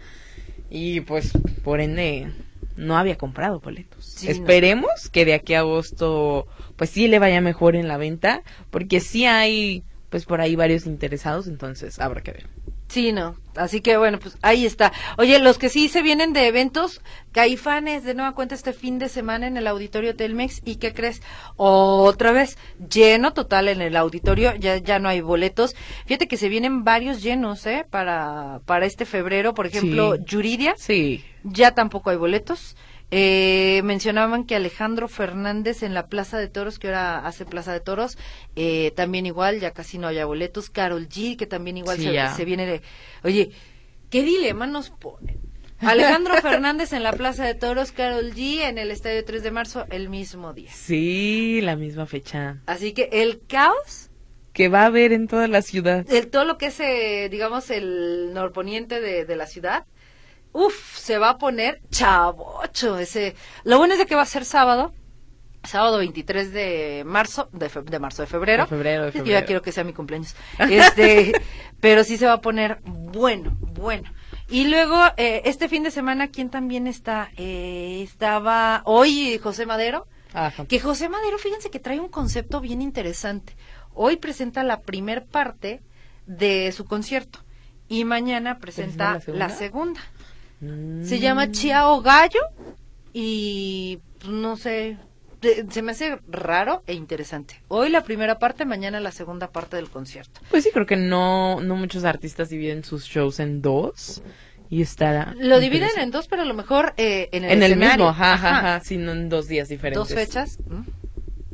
y 0.69 1.01
pues 1.01 1.31
por 1.63 1.81
ende 1.81 2.31
no 2.75 2.97
había 2.97 3.17
comprado 3.17 3.59
boletos. 3.59 4.05
Sí, 4.05 4.27
no. 4.27 4.31
Esperemos 4.31 5.09
que 5.11 5.25
de 5.25 5.33
aquí 5.33 5.53
a 5.53 5.59
agosto 5.59 6.47
pues 6.75 6.89
sí 6.89 7.07
le 7.07 7.19
vaya 7.19 7.41
mejor 7.41 7.75
en 7.75 7.87
la 7.87 7.97
venta, 7.97 8.41
porque 8.69 8.99
sí 8.99 9.25
hay 9.25 9.83
pues 10.09 10.25
por 10.25 10.41
ahí 10.41 10.55
varios 10.55 10.85
interesados, 10.85 11.47
entonces 11.47 11.99
habrá 11.99 12.21
que 12.21 12.31
ver. 12.31 12.47
Sí, 12.87 13.11
no. 13.11 13.35
Así 13.55 13.81
que 13.81 13.97
bueno, 13.97 14.19
pues 14.19 14.37
ahí 14.41 14.65
está. 14.65 14.91
Oye, 15.17 15.39
los 15.39 15.57
que 15.57 15.69
sí 15.69 15.87
se 15.87 16.01
vienen 16.01 16.33
de 16.33 16.47
eventos, 16.47 17.01
Caifanes 17.31 18.03
de 18.03 18.13
nueva 18.13 18.33
cuenta 18.33 18.53
este 18.53 18.73
fin 18.73 18.99
de 18.99 19.09
semana 19.09 19.47
en 19.47 19.57
el 19.57 19.67
auditorio 19.67 20.15
Telmex. 20.15 20.61
¿Y 20.65 20.75
qué 20.75 20.93
crees? 20.93 21.21
Otra 21.55 22.31
vez, 22.31 22.57
lleno 22.91 23.33
total 23.33 23.67
en 23.69 23.81
el 23.81 23.95
auditorio, 23.95 24.55
ya, 24.55 24.77
ya 24.77 24.99
no 24.99 25.09
hay 25.09 25.21
boletos. 25.21 25.75
Fíjate 26.05 26.27
que 26.27 26.37
se 26.37 26.49
vienen 26.49 26.83
varios 26.83 27.21
llenos, 27.23 27.65
¿eh? 27.65 27.85
Para, 27.89 28.61
para 28.65 28.85
este 28.85 29.05
febrero, 29.05 29.53
por 29.53 29.67
ejemplo, 29.67 30.15
Sí. 30.15 30.21
Yuridia, 30.25 30.75
Sí, 30.77 31.23
ya 31.43 31.71
tampoco 31.71 32.09
hay 32.09 32.17
boletos. 32.17 32.75
Eh, 33.17 33.81
mencionaban 33.85 34.43
que 34.45 34.55
Alejandro 34.57 35.07
Fernández 35.07 35.83
en 35.83 35.93
la 35.93 36.07
Plaza 36.07 36.37
de 36.37 36.49
Toros, 36.49 36.79
que 36.79 36.87
ahora 36.87 37.25
hace 37.25 37.45
Plaza 37.45 37.71
de 37.71 37.79
Toros, 37.79 38.17
eh, 38.57 38.91
también 38.97 39.25
igual, 39.25 39.61
ya 39.61 39.71
casi 39.71 39.97
no 39.97 40.07
haya 40.07 40.25
boletos. 40.25 40.69
Carol 40.69 41.07
G, 41.07 41.37
que 41.37 41.45
también 41.47 41.77
igual 41.77 41.97
Sí, 41.97 42.09
se, 42.35 42.43
viene 42.43 42.65
de... 42.65 42.81
Oye, 43.23 43.51
¿qué 44.09 44.23
dilema 44.23 44.67
nos 44.67 44.89
ponen? 44.89 45.39
Alejandro 45.79 46.33
Fernández 46.41 46.91
en 46.91 47.03
la 47.03 47.13
Plaza 47.13 47.45
de 47.45 47.55
Toros, 47.55 47.93
Carol 47.93 48.33
G 48.33 48.61
en 48.67 48.77
el 48.77 48.91
Estadio 48.91 49.23
3 49.23 49.43
de 49.43 49.51
marzo 49.51 49.85
el 49.91 50.09
mismo 50.09 50.51
día. 50.53 50.71
sí, 50.73 51.61
la 51.61 51.77
misma 51.77 52.05
fecha. 52.07 52.57
Así 52.65 52.91
que 52.93 53.07
el 53.13 53.41
caos, 53.47 54.09
Que 54.51 54.67
va 54.67 54.81
a 54.81 54.85
haber 54.87 55.13
en 55.13 55.27
toda 55.27 55.47
la 55.47 55.61
ciudad. 55.61 56.05
el, 56.09 56.27
todo 56.27 56.43
lo 56.43 56.57
que 56.57 56.65
es, 56.67 56.79
eh, 56.81 57.29
digamos, 57.31 57.69
el 57.69 58.33
norponiente 58.33 58.99
de, 58.99 59.23
de 59.25 59.35
la 59.37 59.47
ciudad, 59.47 59.85
Uf, 60.57 60.97
se 60.97 61.17
va 61.17 61.31
a 61.31 61.37
poner 61.37 61.81
chavocho 61.89 62.97
ese. 62.97 63.35
Lo 63.65 63.77
bueno 63.77 63.93
es 63.93 63.99
de 63.99 64.05
que 64.05 64.15
va 64.15 64.21
a 64.21 64.25
ser 64.25 64.45
sábado, 64.45 64.93
sábado 65.63 65.97
23 65.97 66.53
de 66.53 67.03
marzo, 67.05 67.49
de, 67.51 67.67
fe- 67.69 67.81
de 67.81 67.99
marzo, 67.99 68.21
de 68.21 68.27
febrero. 68.27 68.63
De 68.63 68.69
febrero, 68.69 69.05
de 69.05 69.11
que 69.11 69.17
yo 69.19 69.23
febrero. 69.25 69.39
ya 69.41 69.45
quiero 69.45 69.61
que 69.61 69.71
sea 69.71 69.83
mi 69.83 69.93
cumpleaños. 69.93 70.35
Este, 70.59 71.33
pero 71.81 72.03
sí 72.03 72.17
se 72.17 72.25
va 72.25 72.33
a 72.33 72.41
poner 72.41 72.79
bueno, 72.85 73.57
bueno. 73.59 74.11
Y 74.47 74.67
luego, 74.67 74.97
eh, 75.17 75.41
este 75.45 75.67
fin 75.67 75.83
de 75.83 75.91
semana, 75.91 76.27
¿quién 76.29 76.49
también 76.49 76.87
está? 76.87 77.31
Eh, 77.35 78.01
estaba 78.03 78.81
hoy 78.85 79.37
José 79.43 79.65
Madero. 79.65 80.07
Ajá. 80.33 80.65
Que 80.67 80.79
José 80.79 81.09
Madero, 81.09 81.37
fíjense 81.37 81.69
que 81.69 81.79
trae 81.79 81.99
un 81.99 82.09
concepto 82.09 82.61
bien 82.61 82.81
interesante. 82.81 83.55
Hoy 83.93 84.17
presenta 84.17 84.63
la 84.63 84.81
primer 84.81 85.25
parte 85.25 85.81
de 86.27 86.71
su 86.73 86.85
concierto 86.85 87.39
y 87.87 88.03
mañana 88.03 88.59
presenta 88.59 89.13
¿Presenta 89.13 89.37
la 89.39 89.47
la 89.47 89.55
segunda. 89.55 90.01
Mm. 90.65 91.03
Se 91.05 91.19
llama 91.19 91.51
Chiao 91.51 92.01
Gallo 92.01 92.41
y 93.13 93.99
pues, 94.19 94.31
no 94.31 94.57
sé, 94.57 94.97
se 95.69 95.81
me 95.81 95.91
hace 95.91 96.19
raro 96.27 96.83
e 96.87 96.93
interesante. 96.93 97.61
Hoy 97.67 97.89
la 97.89 98.03
primera 98.03 98.39
parte, 98.39 98.65
mañana 98.65 98.99
la 98.99 99.11
segunda 99.11 99.51
parte 99.51 99.75
del 99.77 99.89
concierto. 99.89 100.41
Pues 100.49 100.63
sí, 100.63 100.71
creo 100.73 100.85
que 100.85 100.95
no, 100.97 101.61
no 101.61 101.75
muchos 101.75 102.03
artistas 102.05 102.49
dividen 102.49 102.83
sus 102.83 103.05
shows 103.05 103.39
en 103.39 103.61
dos. 103.61 104.21
Y 104.67 104.81
estará. 104.81 105.35
Lo 105.37 105.59
dividen 105.59 105.91
en 105.97 106.09
dos, 106.09 106.27
pero 106.27 106.41
a 106.41 106.45
lo 106.45 106.55
mejor 106.55 106.95
eh, 106.97 107.29
en 107.31 107.43
el, 107.43 107.51
En 107.51 107.63
el 107.63 107.77
mismo, 107.77 108.09
ajá, 108.09 108.33
ajá, 108.33 108.79
sino 108.79 109.11
en 109.11 109.29
dos 109.29 109.47
días 109.47 109.69
diferentes. 109.69 109.99
dos 109.99 110.11
fechas. 110.11 110.57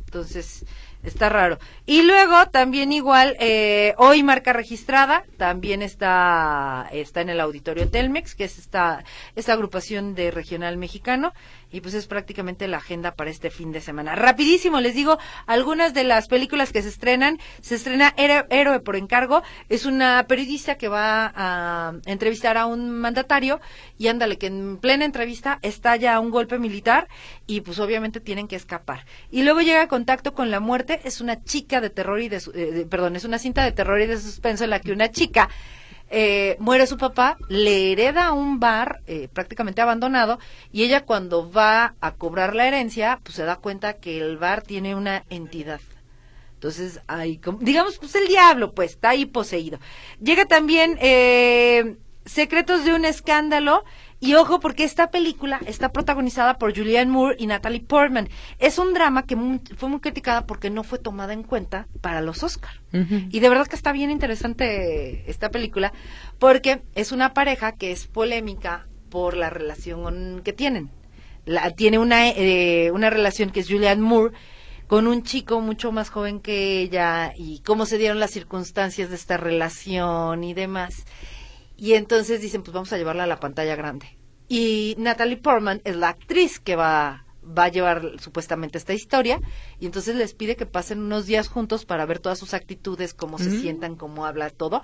Entonces, 0.06 0.64
está 1.02 1.28
raro. 1.28 1.58
Y 1.86 2.02
luego, 2.02 2.46
también 2.50 2.92
igual, 2.92 3.36
eh, 3.40 3.94
hoy 3.98 4.22
marca 4.22 4.52
registrada, 4.52 5.24
también 5.36 5.82
está, 5.82 6.88
está 6.92 7.20
en 7.20 7.30
el 7.30 7.40
auditorio 7.40 7.88
Telmex, 7.88 8.34
que 8.34 8.44
es 8.44 8.58
esta, 8.58 9.04
esta 9.34 9.52
agrupación 9.52 10.14
de 10.14 10.30
regional 10.30 10.76
mexicano, 10.76 11.32
y 11.72 11.80
pues 11.80 11.94
es 11.94 12.06
prácticamente 12.06 12.68
la 12.68 12.76
agenda 12.76 13.14
para 13.14 13.30
este 13.30 13.50
fin 13.50 13.72
de 13.72 13.80
semana. 13.80 14.14
Rapidísimo, 14.14 14.80
les 14.80 14.94
digo, 14.94 15.18
algunas 15.46 15.94
de 15.94 16.04
las 16.04 16.28
películas 16.28 16.72
que 16.72 16.82
se 16.82 16.88
estrenan, 16.90 17.38
se 17.60 17.74
estrena 17.76 18.14
Héroe, 18.16 18.80
por 18.80 18.96
encargo, 18.96 19.42
es 19.68 19.86
una 19.86 20.24
periodista 20.28 20.76
que 20.76 20.88
va 20.88 21.32
a 21.34 21.94
entrevistar 22.06 22.58
a 22.58 22.66
un 22.66 22.90
mandatario, 22.90 23.60
y 23.98 24.08
ándale, 24.08 24.38
que 24.38 24.46
en 24.46 24.76
plena 24.76 25.04
entrevista 25.04 25.58
estalla 25.62 26.20
un 26.20 26.30
golpe 26.30 26.58
militar, 26.58 27.08
y 27.46 27.62
pues 27.62 27.78
obviamente 27.78 28.20
tienen 28.20 28.48
que 28.48 28.56
escapar. 28.56 29.06
Y 29.30 29.42
luego 29.42 29.60
llega 29.60 29.82
a 29.82 29.88
contacto 29.88 30.34
con 30.34 30.50
la 30.50 30.60
muerte, 30.60 31.00
es 31.04 31.20
una 31.20 31.42
chica 31.42 31.80
de 31.80 31.90
terror 31.90 32.20
y 32.20 32.26
eh, 32.26 32.30
de- 32.30 32.86
perdón, 32.86 33.16
es 33.16 33.24
una 33.24 33.38
cinta 33.38 33.64
de 33.64 33.72
terror 33.72 34.00
y 34.00 34.06
de 34.06 34.18
suspenso 34.18 34.64
en 34.64 34.70
la 34.70 34.80
que 34.80 34.92
una 34.92 35.10
chica 35.10 35.48
eh, 36.12 36.56
muere 36.60 36.86
su 36.86 36.98
papá, 36.98 37.36
le 37.48 37.90
hereda 37.90 38.32
un 38.32 38.60
bar 38.60 39.00
eh, 39.06 39.28
prácticamente 39.32 39.80
abandonado 39.80 40.38
y 40.70 40.84
ella 40.84 41.04
cuando 41.04 41.50
va 41.50 41.94
a 42.00 42.12
cobrar 42.14 42.54
la 42.54 42.68
herencia, 42.68 43.18
pues 43.24 43.34
se 43.36 43.44
da 43.44 43.56
cuenta 43.56 43.94
que 43.94 44.18
el 44.18 44.36
bar 44.36 44.62
tiene 44.62 44.94
una 44.94 45.24
entidad. 45.30 45.80
Entonces, 46.54 47.00
como- 47.42 47.58
digamos, 47.58 47.98
pues 47.98 48.14
el 48.14 48.28
diablo, 48.28 48.72
pues, 48.72 48.92
está 48.92 49.08
ahí 49.10 49.26
poseído. 49.26 49.78
Llega 50.22 50.44
también 50.44 50.96
eh, 51.00 51.96
Secretos 52.24 52.84
de 52.84 52.94
un 52.94 53.04
escándalo. 53.04 53.82
Y 54.22 54.34
ojo, 54.34 54.60
porque 54.60 54.84
esta 54.84 55.10
película 55.10 55.60
está 55.66 55.90
protagonizada 55.90 56.56
por 56.56 56.76
Julianne 56.76 57.10
Moore 57.10 57.34
y 57.40 57.48
Natalie 57.48 57.80
Portman. 57.80 58.28
Es 58.60 58.78
un 58.78 58.94
drama 58.94 59.26
que 59.26 59.36
fue 59.76 59.88
muy 59.88 59.98
criticada 59.98 60.46
porque 60.46 60.70
no 60.70 60.84
fue 60.84 61.00
tomada 61.00 61.32
en 61.32 61.42
cuenta 61.42 61.88
para 62.00 62.20
los 62.20 62.44
Oscar. 62.44 62.70
Y 62.92 63.40
de 63.40 63.48
verdad 63.48 63.66
que 63.66 63.74
está 63.74 63.90
bien 63.90 64.12
interesante 64.12 65.28
esta 65.28 65.50
película 65.50 65.92
porque 66.38 66.82
es 66.94 67.10
una 67.10 67.34
pareja 67.34 67.72
que 67.72 67.90
es 67.90 68.06
polémica 68.06 68.86
por 69.10 69.36
la 69.36 69.50
relación 69.50 70.40
que 70.44 70.52
tienen. 70.52 70.92
La, 71.44 71.72
tiene 71.72 71.98
una, 71.98 72.28
eh, 72.28 72.92
una 72.92 73.10
relación 73.10 73.50
que 73.50 73.58
es 73.58 73.68
Julianne 73.68 74.02
Moore 74.02 74.36
con 74.86 75.08
un 75.08 75.24
chico 75.24 75.60
mucho 75.60 75.90
más 75.90 76.10
joven 76.10 76.38
que 76.38 76.80
ella 76.80 77.32
y 77.36 77.58
cómo 77.66 77.86
se 77.86 77.98
dieron 77.98 78.20
las 78.20 78.30
circunstancias 78.30 79.10
de 79.10 79.16
esta 79.16 79.36
relación 79.36 80.44
y 80.44 80.54
demás. 80.54 81.06
Y 81.82 81.94
entonces 81.94 82.40
dicen, 82.40 82.62
pues 82.62 82.72
vamos 82.72 82.92
a 82.92 82.96
llevarla 82.96 83.24
a 83.24 83.26
la 83.26 83.40
pantalla 83.40 83.74
grande. 83.74 84.16
Y 84.46 84.94
Natalie 84.98 85.36
Portman 85.36 85.80
es 85.82 85.96
la 85.96 86.10
actriz 86.10 86.60
que 86.60 86.76
va, 86.76 87.26
va 87.42 87.64
a 87.64 87.70
llevar 87.70 88.20
supuestamente 88.20 88.78
esta 88.78 88.94
historia. 88.94 89.40
Y 89.80 89.86
entonces 89.86 90.14
les 90.14 90.32
pide 90.32 90.54
que 90.54 90.64
pasen 90.64 91.00
unos 91.00 91.26
días 91.26 91.48
juntos 91.48 91.84
para 91.84 92.06
ver 92.06 92.20
todas 92.20 92.38
sus 92.38 92.54
actitudes, 92.54 93.14
cómo 93.14 93.36
se 93.36 93.50
sientan, 93.58 93.96
cómo 93.96 94.26
habla 94.26 94.48
todo. 94.50 94.80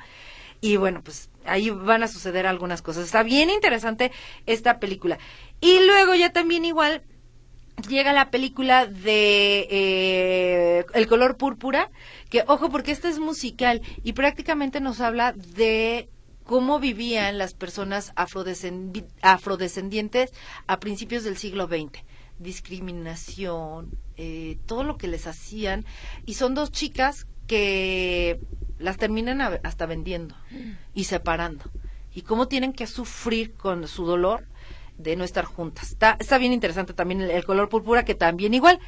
Y 0.61 0.77
bueno, 0.77 1.01
pues 1.05 1.31
ahí 1.45 1.71
van 1.71 2.03
a 2.03 2.09
suceder 2.09 2.49
algunas 2.49 2.83
cosas. 2.83 3.05
Está 3.05 3.23
bien 3.23 3.49
interesante 3.49 4.11
esta 4.47 4.81
película. 4.81 5.19
Y 5.61 5.79
luego 5.87 6.17
ya 6.17 6.33
también 6.33 6.65
igual 6.65 7.05
llega 7.89 8.13
la 8.13 8.33
película 8.33 8.87
de 8.87 9.69
eh, 9.71 10.85
El 10.95 11.07
color 11.07 11.37
púrpura, 11.37 11.93
que 12.29 12.43
ojo 12.49 12.71
porque 12.71 12.91
esta 12.91 13.09
es 13.09 13.21
musical 13.21 13.83
y 14.03 14.15
prácticamente 14.15 14.81
nos 14.81 15.01
habla 15.01 15.33
de 15.33 16.09
cómo 16.49 16.81
vivían 16.81 17.37
las 17.37 17.53
personas 17.53 18.15
afrodescendi- 18.15 19.05
afrodescendientes 19.21 20.33
a 20.67 20.81
principios 20.81 21.23
del 21.23 21.37
siglo 21.37 21.67
XX. 21.67 22.03
Discriminación, 22.39 23.91
eh, 24.17 24.57
todo 24.65 24.83
lo 24.83 24.97
que 24.97 25.09
les 25.09 25.27
hacían. 25.27 25.85
Y 26.25 26.35
son 26.35 26.55
dos 26.55 26.73
chicas 26.73 27.27
que 27.47 28.41
las 28.79 28.97
terminan 28.97 29.43
hasta 29.43 29.85
vendiendo 29.85 30.35
y 30.95 31.05
separando. 31.05 31.71
Y 32.15 32.23
cómo 32.23 32.49
tienen 32.49 32.73
que 32.73 32.87
sufrir 32.87 33.53
con 33.53 33.87
su 33.87 34.07
dolor 34.07 34.49
de 34.97 35.17
no 35.17 35.25
estar 35.25 35.45
juntas. 35.45 35.91
Está, 35.91 36.17
está 36.19 36.39
bien 36.39 36.55
interesante 36.55 36.95
también 36.95 37.21
el 37.21 37.45
color 37.45 37.69
púrpura, 37.69 38.07
que 38.07 38.15
también 38.15 38.55
igual 38.55 38.81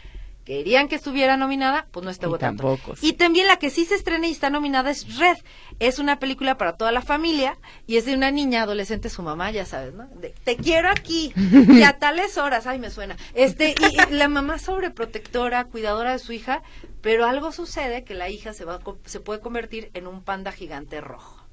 querían 0.50 0.88
que 0.88 0.96
estuviera 0.96 1.36
nominada, 1.36 1.86
pues 1.92 2.04
no 2.04 2.10
estuvo 2.10 2.36
Y 2.36 2.38
tanto. 2.38 2.64
tampoco, 2.64 2.96
sí. 2.96 3.08
Y 3.08 3.12
también 3.12 3.46
la 3.46 3.56
que 3.58 3.70
sí 3.70 3.84
se 3.84 3.94
estrena 3.94 4.26
y 4.26 4.32
está 4.32 4.50
nominada 4.50 4.90
es 4.90 5.16
Red. 5.16 5.36
Es 5.78 6.00
una 6.00 6.18
película 6.18 6.58
para 6.58 6.76
toda 6.76 6.90
la 6.90 7.02
familia 7.02 7.56
y 7.86 7.96
es 7.98 8.04
de 8.04 8.14
una 8.14 8.32
niña 8.32 8.62
adolescente, 8.62 9.08
su 9.10 9.22
mamá, 9.22 9.52
ya 9.52 9.64
sabes, 9.64 9.94
¿no? 9.94 10.06
De, 10.20 10.34
te 10.44 10.56
quiero 10.56 10.90
aquí 10.90 11.32
y 11.36 11.82
a 11.82 11.98
tales 11.98 12.36
horas, 12.36 12.66
ay, 12.66 12.80
me 12.80 12.90
suena. 12.90 13.16
Este, 13.34 13.74
y, 13.80 14.12
y 14.12 14.14
la 14.14 14.26
mamá 14.28 14.58
sobreprotectora, 14.58 15.64
cuidadora 15.66 16.12
de 16.12 16.18
su 16.18 16.32
hija, 16.32 16.62
pero 17.00 17.26
algo 17.26 17.52
sucede 17.52 18.02
que 18.02 18.14
la 18.14 18.28
hija 18.28 18.52
se 18.52 18.64
va 18.64 18.74
a 18.74 18.80
se 19.04 19.20
puede 19.20 19.40
convertir 19.40 19.90
en 19.94 20.08
un 20.08 20.22
panda 20.22 20.50
gigante 20.50 21.00
rojo. 21.00 21.46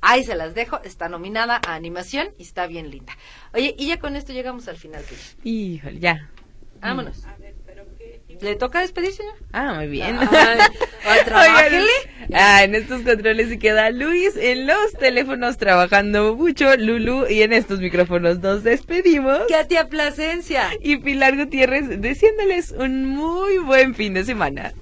Ahí 0.00 0.24
se 0.24 0.34
las 0.34 0.54
dejo, 0.54 0.80
está 0.82 1.08
nominada 1.08 1.60
a 1.64 1.74
animación 1.74 2.30
y 2.38 2.42
está 2.42 2.66
bien 2.66 2.90
linda. 2.90 3.16
Oye, 3.54 3.74
y 3.78 3.86
ya 3.86 4.00
con 4.00 4.16
esto 4.16 4.32
llegamos 4.32 4.66
al 4.66 4.76
final. 4.76 5.04
Híjole, 5.44 6.00
ya. 6.00 6.28
Vámonos. 6.80 7.22
¿Le 8.42 8.56
toca 8.56 8.80
despedir, 8.80 9.12
señor? 9.12 9.34
Ah, 9.52 9.74
muy 9.74 9.86
bien. 9.86 10.18
Oigan, 10.18 11.84
ah, 12.34 12.64
en 12.64 12.74
estos 12.74 13.02
controles 13.02 13.48
se 13.48 13.58
queda 13.58 13.90
Luis, 13.90 14.36
en 14.36 14.66
los 14.66 14.92
teléfonos 14.98 15.58
trabajando 15.58 16.34
mucho, 16.34 16.76
Lulu, 16.76 17.26
y 17.30 17.42
en 17.42 17.52
estos 17.52 17.78
micrófonos 17.78 18.40
nos 18.40 18.64
despedimos. 18.64 19.42
Katia 19.48 19.88
Plasencia. 19.88 20.70
Y 20.80 20.96
Pilar 20.96 21.36
Gutiérrez, 21.36 22.00
deseándoles 22.00 22.72
un 22.72 23.06
muy 23.06 23.58
buen 23.58 23.94
fin 23.94 24.14
de 24.14 24.24
semana. 24.24 24.72